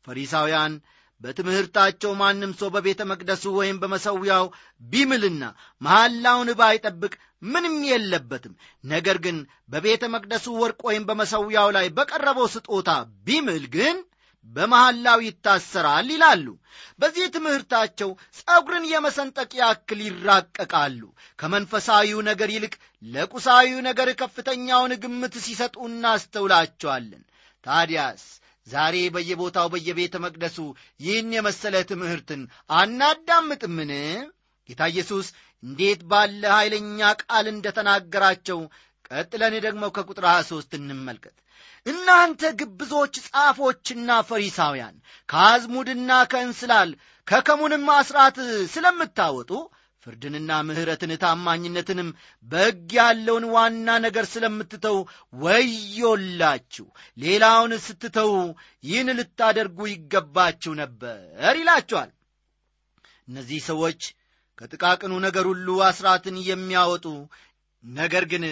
ፈሪሳውያን 0.07 0.73
በትምህርታቸው 1.21 2.11
ማንም 2.13 2.51
ሰው 2.59 2.69
በቤተ 2.69 3.01
መቅደሱ 3.11 3.43
ወይም 3.59 3.77
በመሠዊያው 3.79 4.45
ቢምልና 4.81 5.43
መሐላውን 5.81 6.49
ባይጠብቅ 6.59 7.13
ምንም 7.43 7.75
የለበትም። 7.83 8.53
ነገር 8.83 9.17
ግን 9.17 9.37
በቤተ 9.69 10.03
መቅደሱ 10.15 10.45
ወርቅ 10.61 10.79
ወይም 10.89 11.05
በመሠዊያው 11.05 11.69
ላይ 11.71 11.87
በቀረበው 11.89 12.47
ስጦታ 12.55 12.89
ቢምል 13.25 13.65
ግን 13.75 13.97
በመሐላው 14.49 15.19
ይታሰራል 15.25 16.07
ይላሉ። 16.13 16.45
በዚህ 16.99 17.25
ትምህርታቸው 17.35 18.09
ጸጉርን 18.39 18.85
የመሰንጠቅ 18.89 19.51
ያክል 19.61 19.99
ይራቀቃሉ። 20.07 21.01
ከመንፈሳዊው 21.39 22.19
ነገር 22.29 22.49
ይልቅ 22.55 22.73
ለቁሳዊው 23.05 23.79
ነገር 23.89 24.09
ከፍተኛውን 24.21 24.93
ግምት 25.03 25.35
ሲሰጡ 25.45 25.75
እናስተውላቸዋለን። 25.89 27.23
ታዲያስ 27.65 28.23
ዛሬ 28.67 28.95
በየቦታው 29.15 29.67
በየቤተ 29.71 30.15
መቅደሱ 30.25 30.57
ይህን 30.99 31.31
የመሰለ 31.35 31.75
ትምህርትን 31.89 32.41
አናዳምጥምን? 32.77 33.91
ጌታ 34.69 34.83
ኢየሱስ 34.91 35.27
እንዴት 35.63 36.01
ባለ 36.11 36.43
ኃይለኛ 36.55 36.99
ቃል 37.21 37.45
እንደተናገራቸው 37.51 38.59
ቀጥለን 39.13 39.55
ደግሞ 39.65 39.83
ከቁጥር 39.95 40.25
23 40.29 40.77
እንመልከት። 40.79 41.35
እናንተ 41.85 42.41
ግብዞች 42.59 43.15
ጻፎችና 43.27 44.09
ፈሪሳውያን 44.27 44.95
ከአዝሙድና 45.29 46.11
ከእንስላል 46.31 46.91
ከከሙንም 47.27 47.85
አስራት 47.97 48.37
ስለምታወጡ 48.73 49.51
ፍርድንና 50.03 50.51
ምሕረትን 50.67 51.11
ታማኝነትንም 51.21 52.09
በሕግ 52.45 52.89
ያለውን 52.97 53.45
ዋና 53.53 53.87
ነገር 54.05 54.25
ስለምትተው 54.31 54.97
ወዮላችሁ። 55.43 56.87
ሌላውን 57.17 57.73
ስትተው 57.85 58.31
ይህን 58.83 59.09
ልታደርጉ 59.19 59.79
ይገባችሁ 59.91 60.73
ነበር 60.81 61.19
ይላቸዋል። 61.57 62.11
እነዚህ 63.27 63.61
ሰዎች 63.69 64.01
ከጥቃቅኑ 64.57 65.13
ነገር 65.25 65.45
ሁሉ 65.51 65.67
አስራትን 65.87 66.35
የሚያወጡ 66.47 67.05
ነገር 67.83 68.23
ግን 68.31 68.43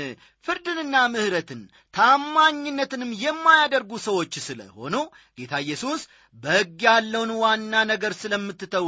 ፍርድንና 0.46 0.96
ምሕረትን 1.14 1.62
ታማኝነትንም 1.94 3.12
የማያደርጉ 3.24 3.92
ሰዎች 4.08 4.34
ስለሆኑ 4.48 4.96
ጌታ 5.38 5.54
ኢየሱስ 5.66 6.02
በሕግ 6.38 6.82
ያለውን 6.88 7.32
ዋና 7.42 7.84
ነገር 7.92 8.14
ስለምትተው 8.22 8.88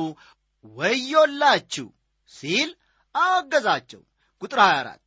ወዮላችሁ 0.66 1.88
ሲል 2.32 2.70
አወገዛቸው። 3.16 4.02
ቁጥር 4.42 4.60
24 4.64 5.00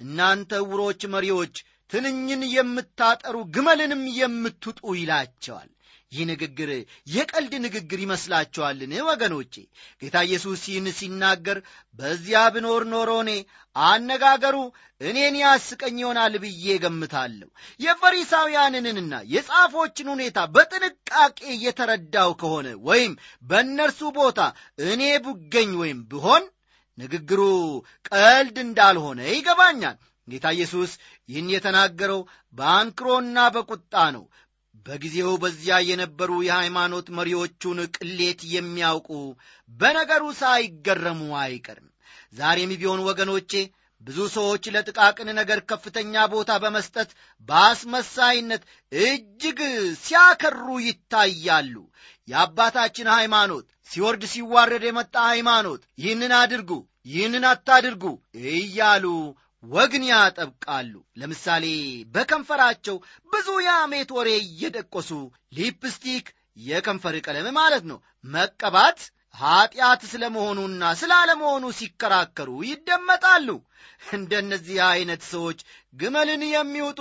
እናንተ 0.00 0.52
ዕውሮች 0.62 1.02
መሪዎች 1.14 1.54
ትንኝን 1.90 2.42
የምታጠሩ 2.54 3.36
ግመልንም 3.54 4.02
የምትውጡ 4.18 4.80
ይላቸዋል። 4.98 5.70
ይህ 6.12 6.24
ንግግር 6.30 6.70
የቀልድ 7.14 7.52
ንግግር 7.64 7.98
ይመስላችኋልን 8.02 8.92
ወገኖቼ? 9.06 9.54
ጌታ 10.02 10.16
ኢየሱስ 10.26 10.62
ይህን 10.70 10.86
ሲናገር 10.98 11.58
በዚያ 11.98 12.42
ብኖር 12.54 12.82
ኖሮ 12.92 13.10
እኔ 13.24 13.30
አነጋገሩ 13.76 14.56
እኔን 15.00 15.36
ያስቀኝ 15.42 15.96
ይሆናል 16.02 16.34
ብዬ 16.42 16.74
ገምታለሁ። 16.82 17.48
የፈሪሳውያንንና 17.86 19.14
የጻፎችን 19.32 20.12
ሁኔታ 20.12 20.38
በጥንቃቄ 20.54 21.38
የተረዳው 21.64 22.32
ከሆነ 22.40 22.68
ወይም 22.88 23.14
በእነርሱ 23.44 24.00
ቦታ 24.18 24.40
እኔ 24.86 25.02
ብገኝ 25.24 25.72
ወይም 25.82 26.00
ብሆን 26.12 26.44
ንግግሩ 26.98 27.40
ቀልድ 28.10 28.56
እንዳልሆነ 28.64 29.20
ይገባኛል። 29.30 29.96
ጌታ 30.28 30.46
ኢየሱስ 30.54 30.90
ይህን 31.28 31.48
የተናገረው 31.52 32.20
በአንክሮና 32.56 33.38
በቁጣ 33.54 33.94
ነው። 34.16 34.24
በጊዜው 34.86 35.32
በዚያ 35.42 35.74
የነበሩ 35.88 36.30
የሃይማኖት 36.46 37.06
መሪዎቹን 37.18 37.78
ቅሌት 37.96 38.40
የሚያውቁ 38.54 39.08
በነገሩ 39.70 40.24
ሳይገረሙ 40.40 41.20
አይቀርም። 41.42 41.88
ዛሬም 42.32 42.72
ቢሆን 42.80 43.00
ወገኖቼ 43.08 43.52
ብዙ 44.06 44.18
ሰዎች 44.34 44.64
ለጥቃቅን 44.74 45.28
ነገር 45.38 45.58
ከፍተኛ 45.70 46.22
ቦታ 46.32 46.52
በመስጠት 46.62 47.10
በአስመሳይነት 47.48 48.62
እጅግ 49.02 49.60
ሲያከሩ 50.02 50.66
ይታያሉ። 50.86 51.74
የአባታችን 52.28 53.08
ሃይማኖት 53.16 53.66
ሲወርድ 53.90 54.24
ሲዋረድ 54.32 54.84
የመጣ 54.88 55.14
ሃይማኖት፣ 55.30 55.82
ይህንን 56.02 56.32
አድርጉ፣ 56.40 56.70
ይህንን 57.06 57.44
አታድርጉ 57.48 58.04
እያሉ 58.54 59.06
ወግን 59.64 60.04
ያጠብቃሉ። 60.08 60.92
ለምሳሌ 61.20 61.64
በከንፈራቸው 62.14 62.96
ብዙ 63.32 63.48
የአሜት 63.66 64.10
ወሬ 64.16 64.28
እየደቆሱ 64.42 65.10
ሊፕስቲክ፣ 65.52 66.26
የከንፈር 66.62 67.14
ቀለም 67.26 67.46
ማለት 67.58 67.84
ነው 67.90 67.98
መቀባት 68.34 68.98
ኀጢአት 69.34 70.00
ስለ 70.10 70.24
መሆኑና 70.34 70.82
ስላለመሆኑ 71.00 71.64
ሲከራከሩ 71.78 72.48
ይደመጣሉ። 72.70 73.48
እንደነዚህ 74.12 74.78
ዐይነት 74.88 75.22
ሰዎች 75.30 75.60
ግመልን 75.94 76.42
የሚውጡ 76.50 77.00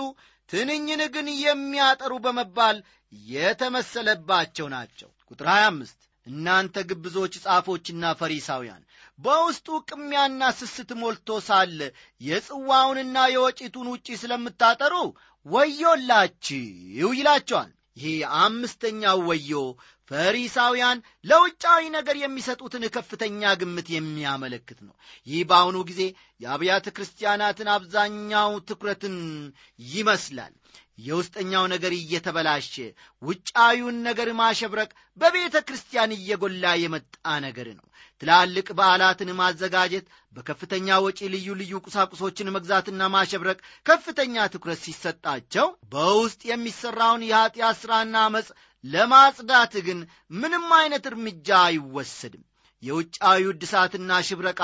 ትንኝን 0.50 1.02
ግን 1.16 1.28
የሚያጠሩ 1.44 2.14
በመባል 2.26 2.78
የተመሰለባቸው 3.32 4.68
ናቸው። 4.74 5.10
ቁጥር 5.32 5.48
25 5.54 5.98
እናንተ 6.28 6.78
ግብዞች 6.90 7.34
ጻፎችና 7.46 8.14
ፈሪሳውያን 8.20 8.82
በውስጡ 9.22 9.68
ቅሚያና 9.90 10.42
ስስት 10.60 10.90
ሞልቶ 11.02 11.38
ሳለ 11.48 11.80
የጽዋውንና 12.22 13.18
የወጪቱን 13.34 13.88
ውጪ 13.94 14.08
ስለምታጠሩ 14.22 14.94
ወዮላችሁ 15.46 17.12
ይላቸዋል። 17.16 17.72
ይህ 17.98 18.14
አምስተኛው 18.42 19.18
ወዮ 19.30 19.54
ፈሪሳውያን 20.12 20.98
ለውጫዊ 21.26 21.82
ነገር 21.96 22.16
የሚሰጡትን 22.20 22.84
ከፍተኛ 22.96 23.52
ግምት 23.60 23.88
የሚያመለክት 23.94 24.80
ነው። 24.88 24.94
ይህ 25.28 25.42
በአሁኑ 25.50 25.78
ጊዜ 25.90 26.02
የአብያተ 26.42 26.88
ክርስቲያናትን 26.96 27.70
አብዛኛው 27.76 28.52
ትኩረትን 28.70 29.16
ይመስላል። 29.92 30.54
የውስጠኛው 31.02 31.64
ነገር 31.74 31.94
እየተበላሸ 31.98 32.74
ውጫዊውን 33.22 33.98
ነገር 34.08 34.30
ማሸብረቅ 34.40 34.90
በቤተ 35.18 35.56
ክርስቲያን 35.68 36.16
እየጎላ 36.18 36.74
የመጣ 36.82 37.16
ነገር 37.46 37.70
ነው። 37.78 37.86
ትላልቅ 38.22 38.68
በዓላትን 38.78 39.30
ማዘጋጀት፣ 39.38 40.06
በከፍተኛ 40.36 40.98
ወጪ 41.06 41.20
ልዩ 41.34 41.48
ልዩ 41.62 41.74
ቁሳቁሶችን 41.86 42.54
መግዛትና 42.56 43.08
ማሸብረቅ 43.16 43.58
ከፍተኛ 43.86 44.46
ትኩረት 44.54 44.82
ሲሰጣቸው 44.86 45.68
በውስጥ 45.94 46.42
የሚሠራውን 46.50 47.28
የኀጢአት 47.30 47.80
ሥራና 47.82 48.16
ዓመፅ 48.28 48.50
ለማጽዳት 48.84 49.74
ግን 49.88 50.00
ምንም 50.36 50.68
አይነት 50.80 51.04
እርምጃ 51.12 51.50
አይወሰድም። 51.66 52.44
የውጫዊ 52.84 53.42
እድሳትና 53.50 54.12
ሽብረቃ 54.28 54.62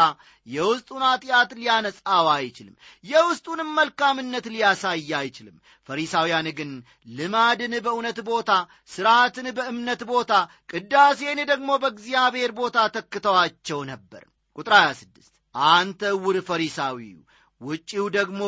የውስጡን 0.48 1.04
ኀጢአት 1.08 1.52
ሊያነጻው 1.58 2.28
አይችልም። 2.34 2.76
የውስጡንም 3.06 3.70
መልካምነት 3.80 4.46
ሊያሳይ 4.54 5.12
አይችልም። 5.20 5.58
ፈሪሳውያን 5.90 6.48
ግን 6.58 6.72
ልማድን 7.18 7.76
በእውነት 7.86 8.20
ቦታ፣ 8.30 8.52
ሥርዓትን 8.92 9.48
በእምነት 9.58 10.04
ቦታ፣ 10.12 10.32
ቅዳሴን 10.72 11.42
ደግሞ 11.52 11.70
በእግዚአብሔር 11.84 12.54
ቦታ 12.60 12.88
ተክተዋቸው 12.98 13.82
ነበር። 13.92 14.24
ቁጥር 14.58 14.76
26 14.80 15.32
አንተ 15.56 16.12
ዕውር 16.16 16.38
ፈሪሳዊው 16.48 17.20
ውጪው 17.62 18.06
ደግሞ 18.16 18.42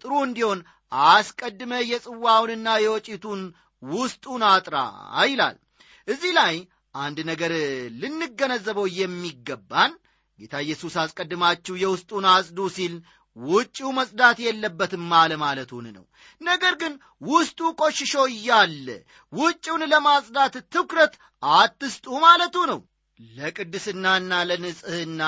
ጥሩ 0.00 0.12
እንዲሆን 0.22 0.60
አስቀድመ 1.08 1.72
የጽዋውንና 1.88 2.68
የወጪቱን 2.82 3.40
ውስጡን 3.82 4.42
አጥራ 4.50 4.76
ይላል። 5.26 5.56
እዚህ 6.08 6.32
ላይ 6.38 6.54
አንድ 6.96 7.18
ነገር 7.30 7.52
ልንገነዘበው 8.00 8.86
የሚገባን 8.98 9.92
ጌታ 10.38 10.54
ኢየሱስ 10.64 10.94
አስቀድማችሁ 11.02 11.74
የውስጡን 11.82 12.26
አጽዱ 12.32 12.58
ሲል 12.76 12.94
ውጪው 13.36 13.90
መጽዳት 13.98 14.38
የለበትም 14.44 15.10
አለ 15.18 15.32
ማለቱን 15.42 15.86
ነው። 15.96 16.04
ነገር 16.40 16.74
ግን 16.82 16.92
ውስጡ 17.28 17.58
ቆሽሾ 17.80 18.14
እያለ 18.30 18.86
ውጪውን 19.32 19.82
ለማጽዳት 19.92 20.54
ትኩረት 20.74 21.14
አትስጡ 21.52 22.06
ማለቱ 22.24 22.56
ነው። 22.70 22.80
ለቅድስናና 23.18 24.32
ለንጽሕና 24.48 25.22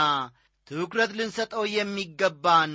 ትኩረት 0.71 1.13
ልንሰጠው 1.19 1.65
የሚገባን 1.75 2.73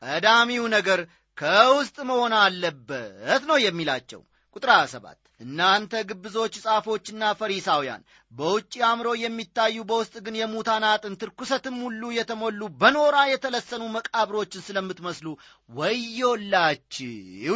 ቀዳሚው 0.00 0.64
ነገር 0.76 1.00
ከውስጥ 1.38 1.96
መሆን 2.08 2.32
አለበት 2.42 3.42
ነው 3.50 3.58
የሚላቸው። 3.64 4.20
ቁጥር 4.56 4.70
27 4.74 5.14
እናንተ 5.40 5.92
ግብዞች 6.10 6.54
ጻፎችና 6.62 7.22
ፈሪሳውያን 7.40 8.02
በውጭ 8.32 8.74
አምሮ 8.88 9.08
የሚታዩ 9.22 9.76
በውስጥ 9.90 10.14
ግን 10.26 10.36
የሙታን 10.40 10.84
አጥንት 10.90 11.22
ርኩሰትም 11.28 11.76
ሁሉ 11.84 12.02
የተሞሉ 12.16 12.68
በኖራ 12.80 13.16
የተለሰኑ 13.30 13.82
መቃብሮችን 13.96 14.64
ስለምትመስሉ 14.68 15.26
ወዮላችሁ 15.70 17.10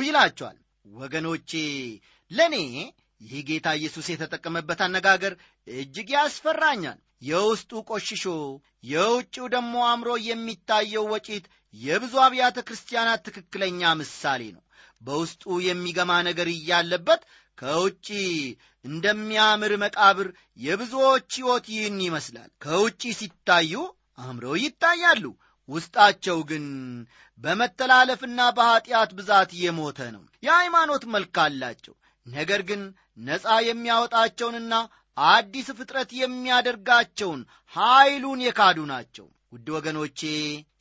ይላቸዋል። 0.05 0.59
ወገኖቼ 0.95 1.51
ለእኔ 2.31 2.57
ይህ 3.21 3.41
ጌታ 3.49 3.69
ኢየሱስ 3.79 4.07
የተጠቀመበት 4.11 4.81
አነጋገር 4.87 5.33
እጅግ 5.69 6.11
ያስፈራኛል። 6.17 6.99
የውስጡ 7.23 7.81
ቆሽሾ 7.91 8.25
የውጭው 8.91 9.47
ደግሞ 9.55 9.75
አምሮ 9.89 10.11
የሚታየው 10.27 11.05
ወጪት 11.13 11.47
የብዙ 11.75 12.15
አብያተ 12.25 12.59
ክርስቲያናት 12.69 13.21
ትክክለኛ 13.27 13.91
ምሳሌ 14.01 14.43
ነው። 14.55 14.63
በውስጡ 15.03 15.43
የሚገማ 15.67 16.13
ነገር 16.29 16.49
እያለበት 16.53 17.23
ከውጪ 17.59 18.07
እንደሚያምር 18.85 19.73
መቃብር 19.83 20.29
የብዙዎች 20.61 21.31
ሕይወት 21.39 21.67
ይህን 21.75 21.99
ይመስላል። 22.07 22.51
ከውጪ 22.65 23.03
ሲታዩ 23.19 23.73
አምረው 24.23 24.55
ይታያሉ፣ 24.63 25.25
ውስጣቸው 25.69 26.39
ግን 26.51 26.65
በመተላለፍና 27.39 28.41
በኀጢአት 28.57 29.11
ብዛት 29.19 29.51
የሞተ 29.61 29.99
ነው። 30.15 30.23
የሃይማኖት 30.43 31.05
መልክ 31.15 31.37
አላቸው፣ 31.45 31.95
ነገር 32.27 32.61
ግን 32.71 32.83
ነፃ 33.27 33.47
የሚያወጣቸውንና 33.69 34.75
አዲስ 35.17 35.69
ፍጥረት 35.79 36.11
የሚያደርጋቸውን 36.21 37.41
ኀይሉን 37.75 38.41
የካዱ 38.45 38.79
ናቸው። 38.93 39.27
ውድ 39.53 39.69
ወገኖቼ 39.77 40.21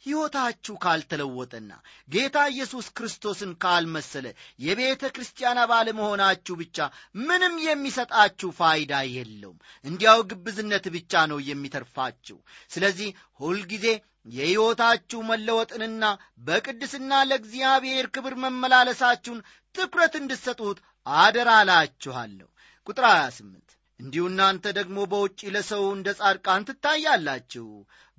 ሕይወታችሁ 0.06 0.74
ካልተለወጠና 0.84 1.72
ጌታ 2.10 2.38
ኢየሱስ 2.52 2.88
ክርስቶስን 2.98 3.52
ካልመሰለ 3.64 4.28
የቤተ 4.60 5.04
ክርስቲያን 5.16 5.62
አባል 5.64 5.88
መሆናችሁ 5.98 6.56
ብቻ 6.62 6.78
ምንም 7.22 7.56
የሚሰጣችሁ 7.66 8.50
ፋይዳ 8.60 8.94
የለውም። 9.10 9.58
እንዲያው 9.86 10.22
ግብዝነት 10.32 10.86
ብቻ 10.96 11.26
ነው 11.32 11.40
የሚተርፋችሁ። 11.50 12.38
ስለዚህ 12.72 13.10
ሁልጊዜ 13.40 13.86
የሕይወታችሁ 14.34 15.20
መለወጥንና 15.28 16.06
በቅድስና 16.48 17.12
ለእግዚአብሔር 17.30 18.08
ክብር 18.16 18.34
መመላለሳችሁን 18.44 19.44
ትኩረት 19.76 20.16
እንድትሰጡት 20.20 20.80
አደራ 21.08 21.50
እላችኋለሁ። 21.64 22.48
ቁጥር 22.88 23.06
28 23.12 23.66
እንዲሁ 24.00 24.24
እናንተ 24.30 24.66
ደግሞ 24.78 24.98
በውጭ 25.12 25.40
ለሰው 25.56 25.84
እንደ 25.96 26.10
ጻድቃን 26.20 26.66
ትታያላችሁ፣ 26.68 27.66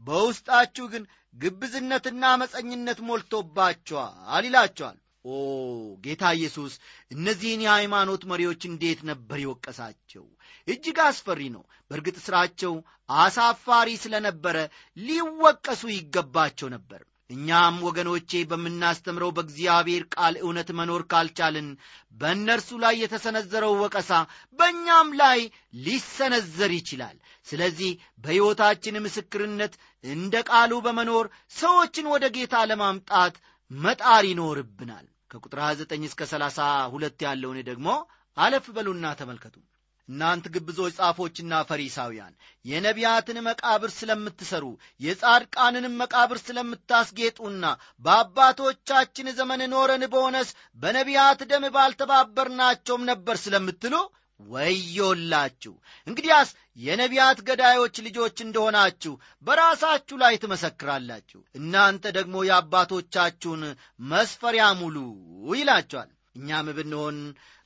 በውስጣችሁ 0.03 0.85
ግን 0.93 1.05
ግብዝነትና 1.35 2.23
አመፀኝነት 2.33 2.99
ሞልቶባቸዋል 3.09 4.45
ይላቸዋል። 4.47 4.99
ኦ 5.25 5.33
ጌታ 6.05 6.23
ኢየሱስ 6.37 6.73
እነዚህን 7.11 7.65
የሃይማኖት 7.65 8.23
መሪዎች 8.31 8.63
እንዴት 8.69 9.01
ነበር 9.11 9.39
የወቀሳቸው! 9.41 10.25
እጅግ 10.69 10.99
አስፈሪ 11.07 11.41
ነው። 11.57 11.63
በእርግጥ 11.91 12.17
ሥራቸው 12.27 12.73
አሳፋሪ 13.19 13.89
ስለነበረ 14.05 14.57
ሊወቀሱ 14.97 15.83
ይገባቸው 15.95 16.69
ነበር። 16.77 17.01
እኛም 17.31 17.77
ወገኖቼ 17.87 18.31
በምናስተምረው 18.51 19.31
በእግዚአብሔር 19.37 20.05
ቃል 20.15 20.35
እውነት 20.43 20.69
መኖር 20.79 21.03
ካልቻልን 21.13 21.69
በእነርሱ 22.21 22.79
ላይ 22.85 22.95
የተሰነዘረው 23.03 23.75
ወቀሳ 23.83 24.11
በእኛም 24.59 25.11
ላይ 25.21 25.41
ሊሰነዘር 25.85 26.73
ይችላል። 26.79 27.17
ስለዚህ 27.47 27.93
በሕይወታችን 28.25 29.03
ምስክርነት 29.07 29.75
እንደ 30.05 30.35
ቃሉ 30.51 30.73
በመኖር 30.87 31.27
ሰዎችን 31.57 32.11
ወደ 32.15 32.27
ጌታ 32.37 32.57
ለማምጣት 32.71 33.37
መጣር 33.71 34.25
ይኖርብናል። 34.31 35.07
ከቁጥር 35.31 35.61
29 35.65 36.07
እስከ 36.09 36.23
32 36.31 37.27
ያለውን 37.27 37.61
ደግሞ 37.69 37.89
አለፍ 38.37 38.67
በሉና 38.77 39.07
ተመልከቱ። 39.21 39.57
እናንት 40.11 40.45
ግብዞች 40.55 40.93
ጻፎችና 40.99 41.63
ፈሪሳውያን 41.69 42.35
የነቢያትን 42.65 43.39
መቃብር 43.47 43.91
ስለምትሰሩ 43.97 44.65
የጻድቃንንም 45.01 45.99
መቃብር 46.01 46.39
ስለምታስጌጡና 46.45 47.65
በአባቶቻችን 48.05 49.29
ዘመን 49.39 49.63
ኖረን 49.73 50.05
በሆነስ 50.13 50.51
በነቢያት 50.79 51.43
ደም 51.51 51.67
ባልተባበርናቸውም 51.77 53.09
ነበር 53.11 53.39
ስለምትሉ 53.45 53.95
ወዮላችሁ። 54.41 55.73
እንግዲያስ 56.07 56.51
የነቢያት 56.79 57.39
ገዳዮች 57.49 57.97
ልጆች 58.07 58.37
እንደሆናችሁ 58.45 59.13
በራሳችሁ 59.47 60.17
ላይ 60.23 60.35
ትመሰክራላችሁ። 60.37 61.41
እናንተ 61.55 62.13
ደግሞ 62.19 62.37
የአባቶቻችሁን 62.49 63.63
መስፈሪያ 64.11 64.67
ሙሉ 64.81 64.97
ይላቸዋል። 65.55 66.11
እኛም 66.37 66.69
ብንሆን 66.77 67.17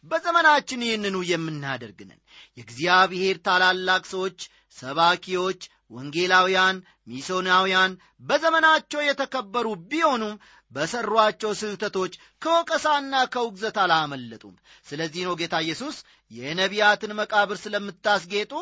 በዘመናችን 0.05 0.85
ይህንኑ 0.87 1.17
የምናደርግንን 1.29 2.21
የእግዚአብሔር 2.59 3.37
ታላላቅ 3.47 4.03
ሰዎች፣ 4.13 4.39
ሰባኪዎች፣ 4.77 5.61
ወንጌላውያን፣ 5.91 6.77
ሚሶናውያን 7.09 7.93
በዘመናቸው 8.23 9.01
የተከበሩ 9.05 9.67
ቢሆኑም 9.91 10.35
በሠሯቸው 10.73 11.51
ስህተቶች 11.55 12.13
ከወቀሳና 12.43 13.15
ከውግዘት 13.35 13.77
አላመለጡም። 13.83 14.55
ስለዚህ 14.89 15.23
ነው 15.27 15.35
ጌታ 15.41 15.55
ኢየሱስ 15.65 15.97
የነቢያትን 16.31 17.17
መቃብር 17.21 17.59
ስለምታስጌጡ 17.63 18.53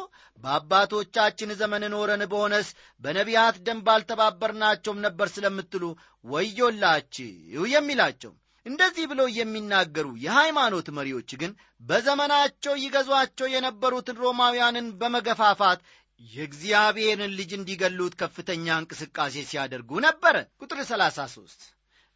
በአባቶቻችን 0.43 1.57
ዘመን 1.61 1.85
ኖረን 1.95 2.25
በሆነስ 2.33 2.69
በነቢያት 3.03 3.59
ደም 3.67 3.81
ባልተባበርናቸውም 3.87 5.03
ነበር 5.07 5.29
ስለምትሉ 5.35 5.85
ወዮላችሁ 6.25 7.31
የሚላቸው። 7.73 8.33
እንደዚህ 8.67 9.05
ብለው 9.11 9.29
የሚናገሩ 9.33 10.07
የሃይማኖት 10.25 10.89
መሪዎች 10.97 11.31
ግን 11.41 11.53
በዘመናቸው 11.83 12.75
ይገዟቸው 12.83 13.47
የነበሩትን 13.53 14.21
ሮማውያንን 14.25 14.89
በመገፋፋት 15.01 15.81
የእግዚአብሔርን 16.21 17.33
ልጅ 17.39 17.51
እንዲገሉት 17.57 18.15
ከፍተኛ 18.21 18.67
እንቅስቃሴ 18.81 19.35
ሲያደርጉ 19.49 20.01
ነበረ። 20.07 20.37
ቁጥር 20.63 20.81
33 20.91 21.65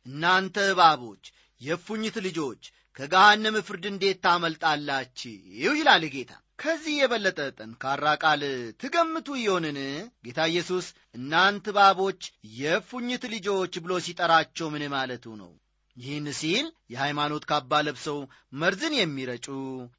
እናንተ 0.07 0.67
እባቦች፣ 0.73 1.25
የእፉኝት 1.61 2.17
ልጆች 2.27 2.63
ከገሃነም 2.97 3.57
ፍርድ 3.67 3.85
እንዴት 3.91 4.19
ታመልጣላችሁ? 4.25 5.33
ይላል 5.75 6.05
ጌታ። 6.15 6.33
ከዚህ 6.59 6.95
የበለጠ 6.99 7.41
ጠንካራ 7.59 8.05
ቃል 8.23 8.43
ትገምቱ 8.81 9.29
ይሆንን? 9.41 9.79
ጌታ 10.27 10.41
ኢየሱስ 10.53 10.87
እናንተ 11.15 11.67
እባቦች፣ 11.73 12.21
የእፉኝት 12.59 13.25
ልጆች 13.35 13.75
ብሎ 13.85 13.93
ሲጠራቸው 14.07 14.69
ምን 14.75 14.85
ማለቱ 14.95 15.25
ነው? 15.43 15.51
ይህን 15.97 16.27
ሲል 16.39 16.65
የሃይማኖት 16.91 17.45
ካባ 17.51 17.79
ለብሰው 17.87 18.19
መርዝን 18.55 18.95
የሚረጩ 18.97 19.47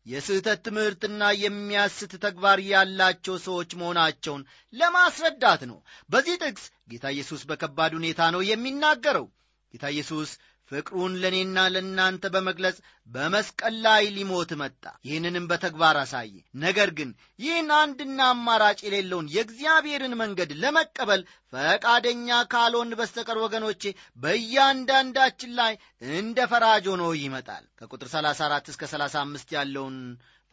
የስህተት 0.05 0.59
ትምህርትና 0.65 1.29
የሚያስት 1.43 2.11
ተግባር 2.25 2.59
ያላቸው 2.67 3.37
ሰዎች 3.45 3.71
መሆናቸውን 3.79 4.43
ለማስረዳት 4.73 5.63
ነው። 5.71 5.79
በዚህ 6.09 6.37
ጥቅስ 6.43 6.65
ጌታ 6.89 7.07
ኢየሱስ 7.15 7.43
በከባድ 7.49 7.93
ሁኔታ 7.99 8.29
ነው 8.35 8.43
የሚናገረው። 8.51 9.27
ጌታ 9.73 9.85
ኢየሱስ 9.95 10.29
ፍቅሩን 10.71 11.13
ለእኔና 11.21 11.57
ለእናንተ 11.73 12.23
በመግለጽ 12.33 12.77
በመስቀል 13.09 13.75
ላይ 13.85 14.03
ሊሞት 14.15 14.51
መጣ። 14.61 14.83
ይህንንም 15.07 15.45
በተግባር 15.51 15.97
አሳየ። 16.01 16.33
ነገር 16.63 16.89
ግን 16.97 17.09
ይህን 17.39 17.69
አንድና 17.77 18.19
አማራጭ 18.31 18.79
የሌለውን 18.85 19.29
የእግዚአብሔርን 19.35 20.15
መንገድ 20.21 20.51
ለመቀበል 20.63 21.21
ፈቃደኛ 21.53 22.39
ካልሆን 22.53 22.97
በስተቀር 22.99 23.39
ወገኖቼ 23.43 23.83
በእያንዳንዳችን 24.17 25.53
ላይ 25.59 25.73
እንደ 26.15 26.47
ፈራጅ 26.51 26.87
ሆኖ 26.91 27.05
ይመጣል። 27.19 27.65
ከቁጥር 27.79 28.09
34 28.13 28.73
እስከ 28.73 28.83
35 28.93 29.55
ያለውን 29.57 29.97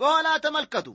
በኋላ 0.00 0.29
ተመልከቱ። 0.44 0.88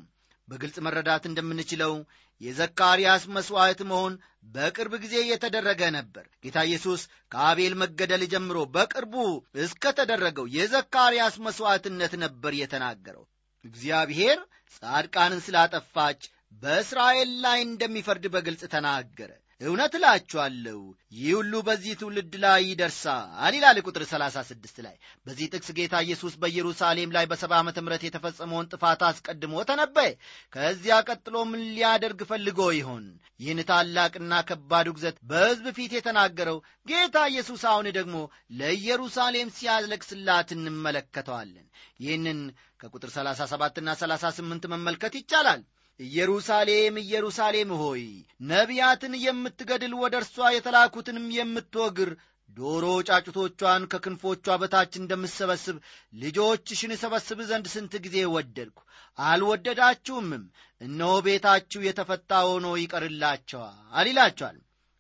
በግልጽ 0.50 0.78
መረዳት 0.86 1.24
እንደምንችለው 1.30 1.94
የዘካርያስ 2.42 3.24
መሥዋዕት 3.36 3.82
መሆን 3.90 4.14
በቅርብ 4.54 4.94
ጊዜ 5.04 5.16
የተደረገ 5.30 5.82
ነበር። 5.96 6.26
ጌታ 6.44 6.60
ኢየሱስ 6.68 7.02
ከአቤል 7.32 7.74
መገደል 7.82 8.24
ጀምሮ 8.34 8.60
በቅርቡ 8.76 9.16
እስከ 9.64 9.92
ተደረገው 9.98 10.46
የዘካርያስ 10.56 11.36
መሥዋዕትነት 11.48 12.16
ነበር 12.24 12.54
የተናገረው። 12.60 13.26
እግዚአብሔር 13.66 14.40
ጻድቃንን 14.76 15.44
ስላጠፋች 15.46 16.22
በእስራኤል 16.62 17.32
ላይ 17.42 17.60
እንደሚፈርድ 17.66 18.26
በግልጽ 18.34 18.64
ተናገረ። 18.74 19.32
እውነት 19.62 19.94
እላችኋለሁ 19.98 20.78
ይህ 21.14 21.32
ሁሉ 21.38 21.54
በዚህ 21.68 21.94
ትውልድ 22.02 22.34
ላይ 22.44 22.62
ይደርሳል 22.68 23.54
ይላል 23.56 23.78
ቁጥር 23.84 24.04
36 24.12 24.78
ላይ። 24.86 24.94
በዚህ 25.26 25.50
ጥቅስ 25.54 25.70
ጌታ 25.80 25.96
ኢየሱስ 26.06 26.34
በኢየሩሳሌም 26.42 27.14
ላይ 27.16 27.26
በሰባ 27.32 27.54
ዓመተ 27.60 27.78
ምሕረት 27.84 28.04
የተፈጸመውን 28.08 28.70
ጥፋት 28.74 29.02
አስቀድሞ 29.08 29.64
ተነበየ። 29.70 30.14
ከዚያ 30.54 30.98
ቀጥሎ 31.08 31.36
ምን 31.50 31.64
ሊያደርግ 31.70 32.22
ፈልጎ 32.30 32.60
ይሆን? 32.78 33.06
ይህን 33.40 33.60
ታላቅና 33.70 34.34
ከባድ 34.50 34.90
ውግዘት 34.92 35.18
በሕዝብ 35.30 35.68
ፊት 35.78 35.94
የተናገረው 35.96 36.58
ጌታ 36.88 37.18
ኢየሱስ 37.32 37.64
አሁን 37.72 37.90
ደግሞ 38.00 38.16
ለኢየሩሳሌም 38.60 39.54
ሲያለቅስላት 39.58 40.52
እንመለከተዋለን። 40.58 41.68
ይህንን 42.00 42.40
ከቁጥር 42.82 43.12
37ና 43.16 43.98
38 44.00 44.72
መመልከት 44.74 45.14
ይቻላል። 45.20 45.62
ኢየሩሳሌም 46.00 46.96
ኢየሩሳሌም 47.02 47.72
ሆይ 47.80 48.04
ነቢያትን 48.50 49.14
የምትገድል 49.24 49.94
ወደ 50.02 50.16
እርሷ 50.22 50.50
የተላኩትንም 50.54 51.26
የምትወግር 51.38 52.12
ዶሮ 52.50 52.86
ጫጩቶቿን 53.08 53.84
ከክንፎቿ 53.92 54.56
በታች 54.62 54.94
እንደምሰበስብ 55.00 55.76
ልጆችሽን 56.22 56.94
እሰበስብ 56.96 57.40
ዘንድ 57.50 57.66
ስንት 57.74 57.94
ጊዜ 58.06 58.18
ወደድኩ፣ 58.36 58.78
አልወደዳችሁምም። 59.18 60.44
እነሆ 60.82 61.14
ቤታችሁ 61.26 61.82
የተፈታ 61.86 62.32
ሆኖ 62.48 62.68
ይቀርላቸዋል 62.82 64.08
ይላቸዋል። 64.10 64.58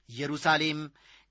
ኢየሩሳሌም 0.10 0.80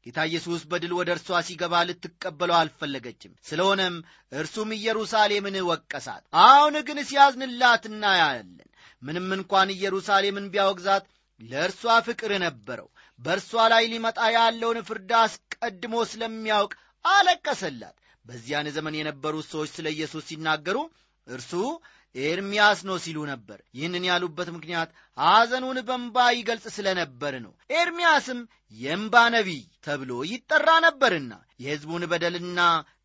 ጌታ 0.06 0.18
ኢየሱስ 0.28 0.60
በድል 0.70 0.92
ወደ 0.98 1.10
እርሷ 1.14 1.38
ሲገባ 1.46 1.74
ልትቀበለው 1.88 2.56
አልፈለገችም። 2.58 3.32
ስለሆነም 3.44 3.96
እርሱም 4.32 4.70
ኢየሩሳሌምን 4.76 5.56
ወቀሳት። 5.70 6.24
አሁን 6.44 6.76
ግን 6.88 6.98
ሲያዝንላት 7.08 7.84
እናያለን። 7.90 8.68
ምንም 9.02 9.26
እንኳን 9.36 9.68
ኢየሩሳሌምን 9.74 10.46
ቢያወግዛት 10.52 11.04
ለእርሷ 11.40 11.82
ፍቅር 12.06 12.32
ነበረው። 12.44 12.88
በእርሷ 13.20 13.52
ላይ 13.72 13.84
ሊመጣ 13.92 14.18
ያለውን 14.36 14.78
ፍርድ 14.88 15.10
አስቀድሞ 15.20 15.94
ስለሚያውቅ 16.12 16.72
አለቀሰላት። 17.04 17.96
በዚያን 18.24 18.66
ዘመን 18.76 18.96
የነበሩት 18.98 19.46
ሰዎች 19.52 19.70
ስለ 19.76 19.86
ኢየሱስ 19.94 20.24
ሲናገሩ 20.30 20.78
እርሱ 21.26 21.52
ኤርምያስ 22.14 22.80
ነው 22.88 22.96
ሲሉ 23.04 23.18
ነበር። 23.30 23.58
ይህንን 23.74 24.04
ያሉበት 24.08 24.48
ምክንያት 24.54 24.90
ሐዘኑን 25.18 25.78
በእንባ 25.88 26.16
ይገልጽ 26.36 26.66
ስለ 26.76 26.88
ነበር 27.00 27.34
ነው። 27.44 27.52
ኤርምያስም 27.78 28.40
የእንባ 28.78 29.14
ነቢይ 29.34 29.62
ተብሎ 29.86 30.10
ይጠራ 30.30 30.68
ነበርና 30.84 31.32
የሕዝቡን 31.60 32.02
በደልና 32.10 32.60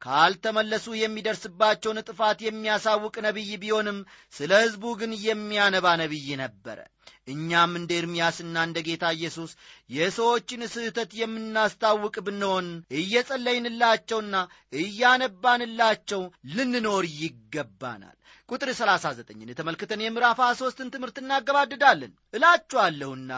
ካልተመለሱ 0.05 0.85
የሚደርስባቸውን 0.97 1.99
ጥፋት 2.09 2.39
የሚያሳውቅ 2.43 3.15
ነቢይ 3.27 3.51
ቢሆንም 3.61 3.99
ስለ 4.33 4.51
ሕዝቡ 4.63 4.93
ግን 4.99 5.13
የሚያነባ 5.25 5.95
ነቢይ 6.01 6.27
ነበረ። 6.43 6.79
እኛም 7.27 7.71
እንደ 7.79 7.91
ኤርምያስና 7.99 8.55
እንደ 8.67 8.77
ጌታ 8.87 9.05
ኢየሱስ 9.17 9.51
የሰዎችን 9.89 10.61
ስህተት 10.73 11.11
የምናስታውቅ 11.19 12.15
ብንሆን 12.25 12.67
እየጸለይንላቸውና 12.99 14.35
እያነባንላቸው 14.81 16.21
ልንኖር 16.53 17.05
ይገባናል። 17.21 18.17
ቁጥር 18.49 18.69
39ን 18.73 19.51
ተመልክተን 19.59 20.01
የምዕራፍ 20.03 20.39
ሦስትን 20.59 20.91
ትምህርት 20.93 21.17
እናገባድዳለን። 21.21 22.11
እላችኋለሁና 22.37 23.33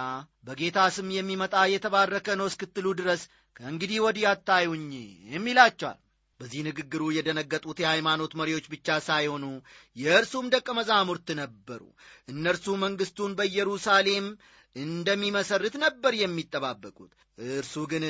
በጌታ 0.47 0.87
ስም 0.95 1.09
የሚመጣ 1.15 1.55
የተባረከ 1.71 2.27
ነው 2.39 2.47
እስክትሉ 2.51 2.87
ድረስ 2.99 3.21
ከእንግዲህ 3.55 3.99
ወዲህ 4.05 4.25
አታዩኝም 4.31 5.45
ይላቸዋል። 5.51 5.99
በዚህ 6.39 6.61
ንግግሩ 6.67 7.01
የደነገጡት 7.15 7.77
የሃይማኖት 7.81 8.31
መሪዎች 8.39 8.65
ብቻ 8.73 8.97
ሳይሆኑ 9.05 9.45
የእርሱም 9.95 10.49
ደቀ 10.55 10.67
መዛሙርት 10.79 11.27
ነበሩ። 11.39 11.81
እነርሱ 12.27 12.75
መንግሥቱን 12.83 13.35
በኢየሩሳሌም 13.37 14.25
እንደሚመሰርት 14.75 15.75
ነበር 15.83 16.13
የሚጠባበቁት። 16.17 17.11
እርሱ 17.49 17.75
ግን 17.91 18.03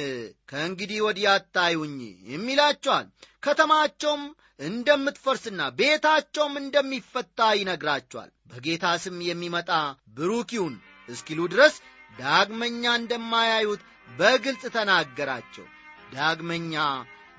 ከእንግዲህ 0.49 0.99
ወዲህ 1.06 1.28
አታዩኝም 1.34 2.45
ይላቸዋል። 2.51 3.08
ከተማቸውም 3.43 4.23
እንደምትፈርስና 4.67 5.62
ቤታቸውም 5.80 6.54
እንደሚፈታ 6.62 7.39
ይነግራቸዋል። 7.60 8.30
በጌታ 8.51 8.86
ስም 9.04 9.17
የሚመጣ 9.30 9.71
ብሩክ 10.17 10.51
ይሁን 10.58 10.75
እስኪሉ 11.10 11.39
ድረስ 11.54 11.75
ዳግመኛ 12.13 12.84
እንደማያዩት 12.99 13.82
በግልጽ 14.10 14.63
ተናገራቸው። 14.75 15.65
ዳግመኛ 16.13 16.75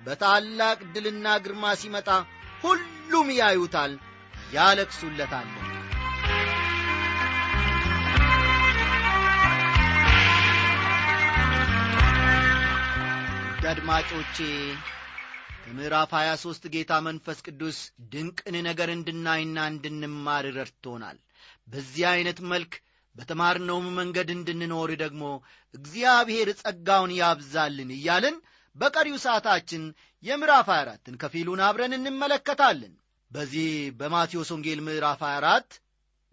በታላቅ 0.01 0.79
ድልና 0.95 1.27
ግርማ 1.45 1.65
ሲመጣ 1.81 2.09
ሁሉም 2.65 3.31
ያዩታል፣ 3.41 3.95
ያለቅሱለታል። 4.53 5.49
አድማጮቼ 13.97 14.39
ከምዕራፍ 15.61 16.11
23 16.17 16.67
ጌታ 16.75 16.97
መንፈስ 17.07 17.39
ቅዱስ 17.47 17.79
ድንቅን 18.13 18.57
ነገር 18.67 18.89
እንድናይና 18.95 19.59
እንድንማር 19.71 20.47
ረድቶናል። 20.57 21.17
በዚህ 21.69 22.05
ዐይነት 22.11 22.41
መልክ 22.51 22.75
በተማርነውም 23.17 23.87
መንገድ 24.01 24.29
እንድንኖር 24.35 24.93
ደግሞ 25.05 25.23
እግዚአብሔር 25.75 26.51
ጸጋውን 26.61 27.15
ያብዛልን 27.21 27.91
እያልን 27.97 28.37
በቀሪው 28.77 29.17
ሰዓታችን 29.25 29.83
የምዕራፍ 30.23 30.69
24ን 30.75 31.19
ከፊሉን 31.23 31.65
አብረን 31.69 31.97
እንመለከታለን። 31.99 32.95
በዚህ 33.31 33.71
በማቴዎስ 33.99 34.53
ወንጌል 34.55 34.83
ምዕራፍ 34.87 35.23
24 35.29 35.81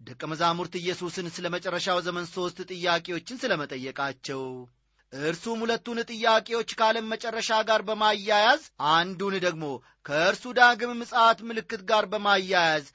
ደቀ 0.00 0.22
መዛሙርት 0.32 0.76
ኢየሱስን 0.76 1.34
ስለ 1.36 1.48
መጨረሻው 1.56 2.00
ዘመን 2.06 2.28
ሦስት 2.36 2.60
ጥያቄዎችን 2.72 3.40
ስለ 3.42 3.54
መጠየቃቸው 3.62 4.42
እርሱም 5.22 5.58
ሁለቱን 5.64 5.98
ጥያቄዎች 6.10 6.70
ከዓለም 6.78 7.10
መጨረሻ 7.12 7.50
ጋር 7.68 7.80
በማያያዝ 7.88 8.62
አንዱን 8.92 9.34
ደግሞ 9.44 9.64
ከእርሱ 10.06 10.52
ዳግም 10.58 10.92
ምጽአት 11.00 11.38
ምልክት 11.48 11.82
ጋር 11.90 12.04
በማያያዝ 12.12 12.86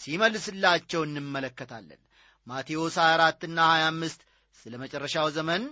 ሲመልስላቸው 0.00 1.02
እንመለከታለን። 1.06 2.00
ማቴዎስ 2.46 2.96
24ና 3.02 3.58
25 3.74 4.24
ስለ 4.56 4.74
መጨረሻው 4.82 5.28
ዘመን 5.36 5.62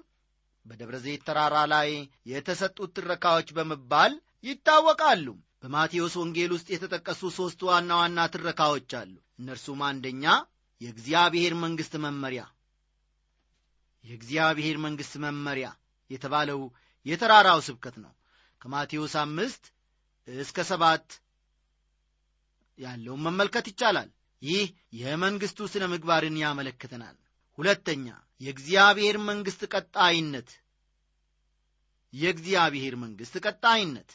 በደብረ 0.67 0.97
ዘይት 1.05 1.23
ተራራ 1.29 1.57
ላይ 1.73 1.91
የተሰጡት 2.33 2.91
ትረካዎች 2.97 3.49
በመባል 3.57 4.13
ይታወቃሉ። 4.45 5.27
በማቴዎስ 5.63 6.15
ወንጌል 6.21 6.51
ውስጥ 6.55 6.69
የተጠቀሱ 6.73 7.23
ሦስት 7.39 7.61
ዋና 7.69 7.91
ዋና 8.01 8.21
ትረካዎች 8.35 8.91
አሉ። 9.01 9.13
እነርሱም 9.39 9.83
አንደኛ 9.89 10.25
የእግዚአብሔር 10.81 11.55
መንግሥት 11.63 11.95
መመሪያ 12.05 12.43
የእግዚአብሔር 14.05 14.77
መንግሥት 14.79 15.15
መመሪያ 15.25 15.69
የተባለው 16.11 16.61
የተራራው 17.07 17.61
ስብከት 17.67 17.97
ነው። 18.05 18.13
ከማቴዎስ 18.61 19.15
አምስት 19.21 19.65
እስከ 20.29 20.65
ሰባት 20.71 21.07
ያለውን 22.79 23.23
መመልከት 23.27 23.67
ይቻላል። 23.71 24.09
ይህ 24.43 24.67
የመንግሥቱ 25.01 25.69
ሥነ 25.73 25.85
ምግባርን 25.93 26.37
ያመለክተናል። 26.43 27.17
ሁለተኛ 27.59 28.07
የእግዚአብሔር 28.41 29.17
መንግሥት 29.29 29.63
ቀጣይነት 29.75 30.51
የእግዚአብሔር 32.13 32.95
መንግሥት 33.03 33.35
ቀጣይነት 33.47 34.11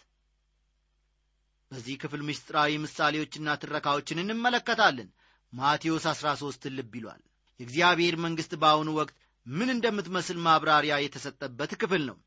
በዚህ 1.72 1.96
ክፍል 2.02 2.22
ምስጢራዊ 2.28 2.72
ምሳሌዎችና 2.84 3.56
ትረካዎችን 3.62 4.22
እንመለከታለን። 4.24 5.10
ማቴዎስ 5.54 6.06
13 6.12 6.68
ልብ 6.78 6.94
ይሏል። 7.00 7.22
የእግዚአብሔር 7.60 8.16
መንግሥት 8.24 8.54
በአሁኑ 8.62 8.90
ወቅት 8.98 9.16
ምን 9.46 9.70
እንደምትመስል 9.74 10.38
ማብራሪያ 10.46 10.96
የተሰጠበት 11.02 11.72
ክፍል 11.82 12.04
ነው። 12.10 12.18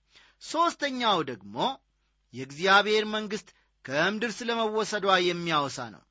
ሦስተኛው 0.42 1.18
ደግሞ 1.30 1.56
የእግዚአብሔር 2.34 3.04
መንግሥት 3.14 3.48
ከምድር 3.84 4.32
ስለ 4.38 4.50
መወሰዷ 4.60 5.06
የሚያወሳ 5.26 5.78
ነው። 5.94 6.02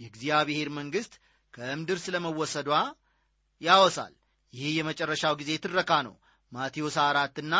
የእግዚአብሔር 0.00 0.68
መንግሥት 0.76 1.12
ከምድር 1.54 1.98
ስለ 2.04 2.16
መወሰዷ 2.24 2.70
ያወሳል። 3.62 4.14
ይህ 4.54 4.70
የመጨረሻው 4.76 5.34
ጊዜ 5.40 5.50
ትረካ 5.64 5.92
ነው። 6.06 6.14
ማቴዎስ 6.52 6.96
አራትና 7.04 7.54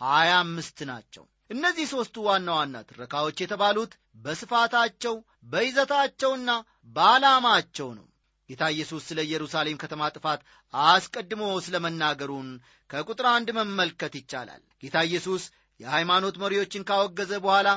ሀያ 0.00 0.32
አምስት 0.42 0.78
ናቸው። 0.90 1.24
እነዚህ 1.50 1.86
ሦስቱ 1.92 2.16
ዋና 2.26 2.48
ዋና 2.58 2.76
ትረካዎች 2.88 3.38
የተባሉት 3.42 3.92
በስፋታቸው 4.24 5.14
በይዘታቸውና 5.44 6.50
በዓላማቸው 6.96 7.88
ነው። 7.98 8.06
ጌታ 8.50 8.64
ኢየሱስ 8.74 9.02
ስለ 9.08 9.18
ኢየሩሳሌም 9.26 9.80
ከተማ 9.82 10.02
ጥፋት 10.14 10.40
አስቀድሞ 10.74 11.42
ስለ 11.66 11.76
መናገሩን 11.84 12.48
ከቁጥር 12.90 13.26
አንድ 13.32 13.48
መመልከት 13.58 14.14
ይቻላል። 14.20 14.62
ጌታ 14.82 14.96
ኢየሱስ 15.08 15.42
የሃይማኖት 15.80 16.36
መሪዎችን 16.42 16.86
ካወገዘ 16.88 17.32
በኋላ 17.44 17.68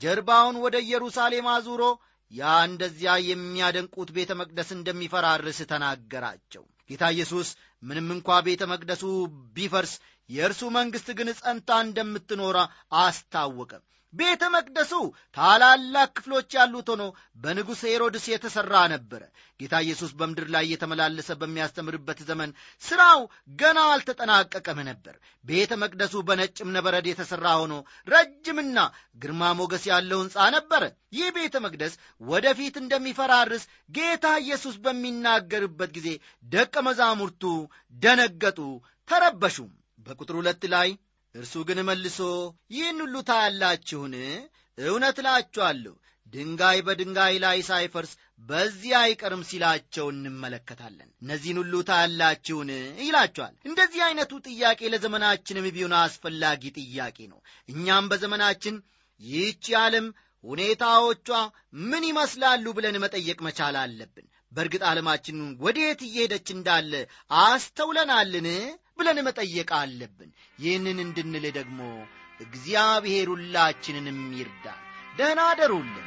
ጀርባውን 0.00 0.56
ወደ 0.64 0.76
ኢየሩሳሌም 0.84 1.46
አዙሮ 1.54 1.82
ያ 2.32 2.50
እንደዚያ 2.66 3.10
የሚያደንቁት 3.28 4.10
ቤተ 4.16 4.32
መቅደስ 4.40 4.70
እንደሚፈራርስ 4.76 5.58
ተናገራቸው። 5.70 6.64
ጌታ 6.90 7.04
ኢየሱስ 7.14 7.48
ምንም 7.82 8.08
እንኳ 8.16 8.38
ቤተ 8.46 8.62
መቅደሱ 8.72 9.02
ቢፈርስ 9.56 9.92
የእርሱ 10.30 10.62
መንግሥት 10.76 11.08
ግን 11.18 11.28
ጸንታ 11.38 11.78
እንደምትኖራ 11.84 12.58
አስታወቀ። 13.02 13.72
ቤተ 14.14 14.42
መቅደሱ 14.52 14.92
ታላላቅ 15.36 16.06
ክፍሎች 16.16 16.48
ያሉት 16.56 16.88
ሆኖ 16.92 17.02
በንጉሥ 17.36 17.80
ሄሮድስ 17.88 18.24
የተሠራ 18.30 18.74
ነበረ። 18.92 19.22
ጌታ 19.60 19.74
ኢየሱስ 19.84 20.10
በምድር 20.18 20.46
ላይ 20.54 20.64
እየተመላለሰ 20.66 21.36
በሚያስተምርበት 21.40 22.20
ዘመን 22.28 22.50
ሥራው 22.82 23.20
ገና 23.58 23.78
አልተጠናቀቀም 23.92 24.78
ነበር። 24.88 25.14
ቤተ 25.44 25.72
መቅደሱ 25.82 26.14
በነጭ 26.28 26.56
እብነበረድ 26.64 27.08
የተሠራ 27.10 27.46
ሆኖ 27.60 27.74
ረጅምና 28.08 28.78
ግርማ 29.18 29.50
ሞገስ 29.58 29.84
ያለው 29.90 30.22
ሕንፃ 30.22 30.46
ነበረ። 30.56 30.82
ይህ 31.12 31.28
ቤተ 31.36 31.56
መቅደስ 31.66 31.94
ወደፊት 32.26 32.76
እንደሚፈራርስ 32.82 33.64
ጌታ 33.90 34.26
ኢየሱስ 34.44 34.78
በሚናገርበት 34.84 35.92
ጊዜ 35.98 36.08
ደቀ 36.52 36.76
መዛሙርቱ 36.88 37.44
ደነገጡ፣ 38.02 38.60
ተረበሹም። 39.08 39.70
በቁጥር 40.06 40.34
ሁለት 40.38 40.64
ላይ 40.72 40.88
እርሱ 41.38 41.54
ግን 41.68 41.78
መልሶ 41.88 42.18
ይህን 42.70 42.98
ሁሉ 43.04 43.16
ታያላችሁን? 43.28 44.14
እውነት 44.78 45.16
እላችኋለሁ 45.22 45.94
ድንጋይ 46.26 46.78
በድንጋይ 46.86 47.34
ላይ 47.44 47.58
ሳይፈርስ 47.68 48.12
በዚህ 48.40 48.92
አይቀርም 49.00 49.42
ሲላቸው 49.48 50.06
እንመለከታለን። 50.12 51.08
እነዚህን 51.22 51.58
ሁሉ 51.62 51.74
ታያላችሁን 51.88 52.70
ይላቸዋል። 53.00 53.54
እንደዚህ 53.64 54.00
አይነቱ 54.06 54.32
ጥያቄ 54.48 54.80
ለዘመናችንም 54.92 55.66
ቢሆን 55.76 55.94
አስፈላጊ 56.00 56.72
ጥያቄ 56.78 57.18
ነው። 57.32 57.38
እኛም 57.68 58.08
በዘመናችን 58.12 58.76
ይህች 59.20 59.66
ዓለም 59.80 60.08
ሁኔታዎቿ 60.44 61.28
ምን 61.84 62.02
ይመስላሉ 62.10 62.66
ብለን 62.76 62.98
መጠየቅ 63.04 63.38
መቻል 63.46 63.76
አለብን። 63.82 64.26
በእርግጥ 64.52 64.82
ዓለማችን 64.90 65.38
ወዴት 65.60 66.00
እየሄደች 66.06 66.48
እንዳለ 66.54 66.92
አስተውለናልን 67.42 68.46
ብለን 68.98 69.18
መጠየቅ 69.24 69.70
አለብን። 69.78 70.30
ይህንን 70.58 70.98
እንድንል 71.04 71.44
ደግሞ 71.50 71.80
እግዚአብሔር 72.40 73.28
ሁላችንንም 73.28 74.20
ይርዳል። 74.38 74.82
ደህና 75.16 75.40
አደሩልን። 75.50 76.06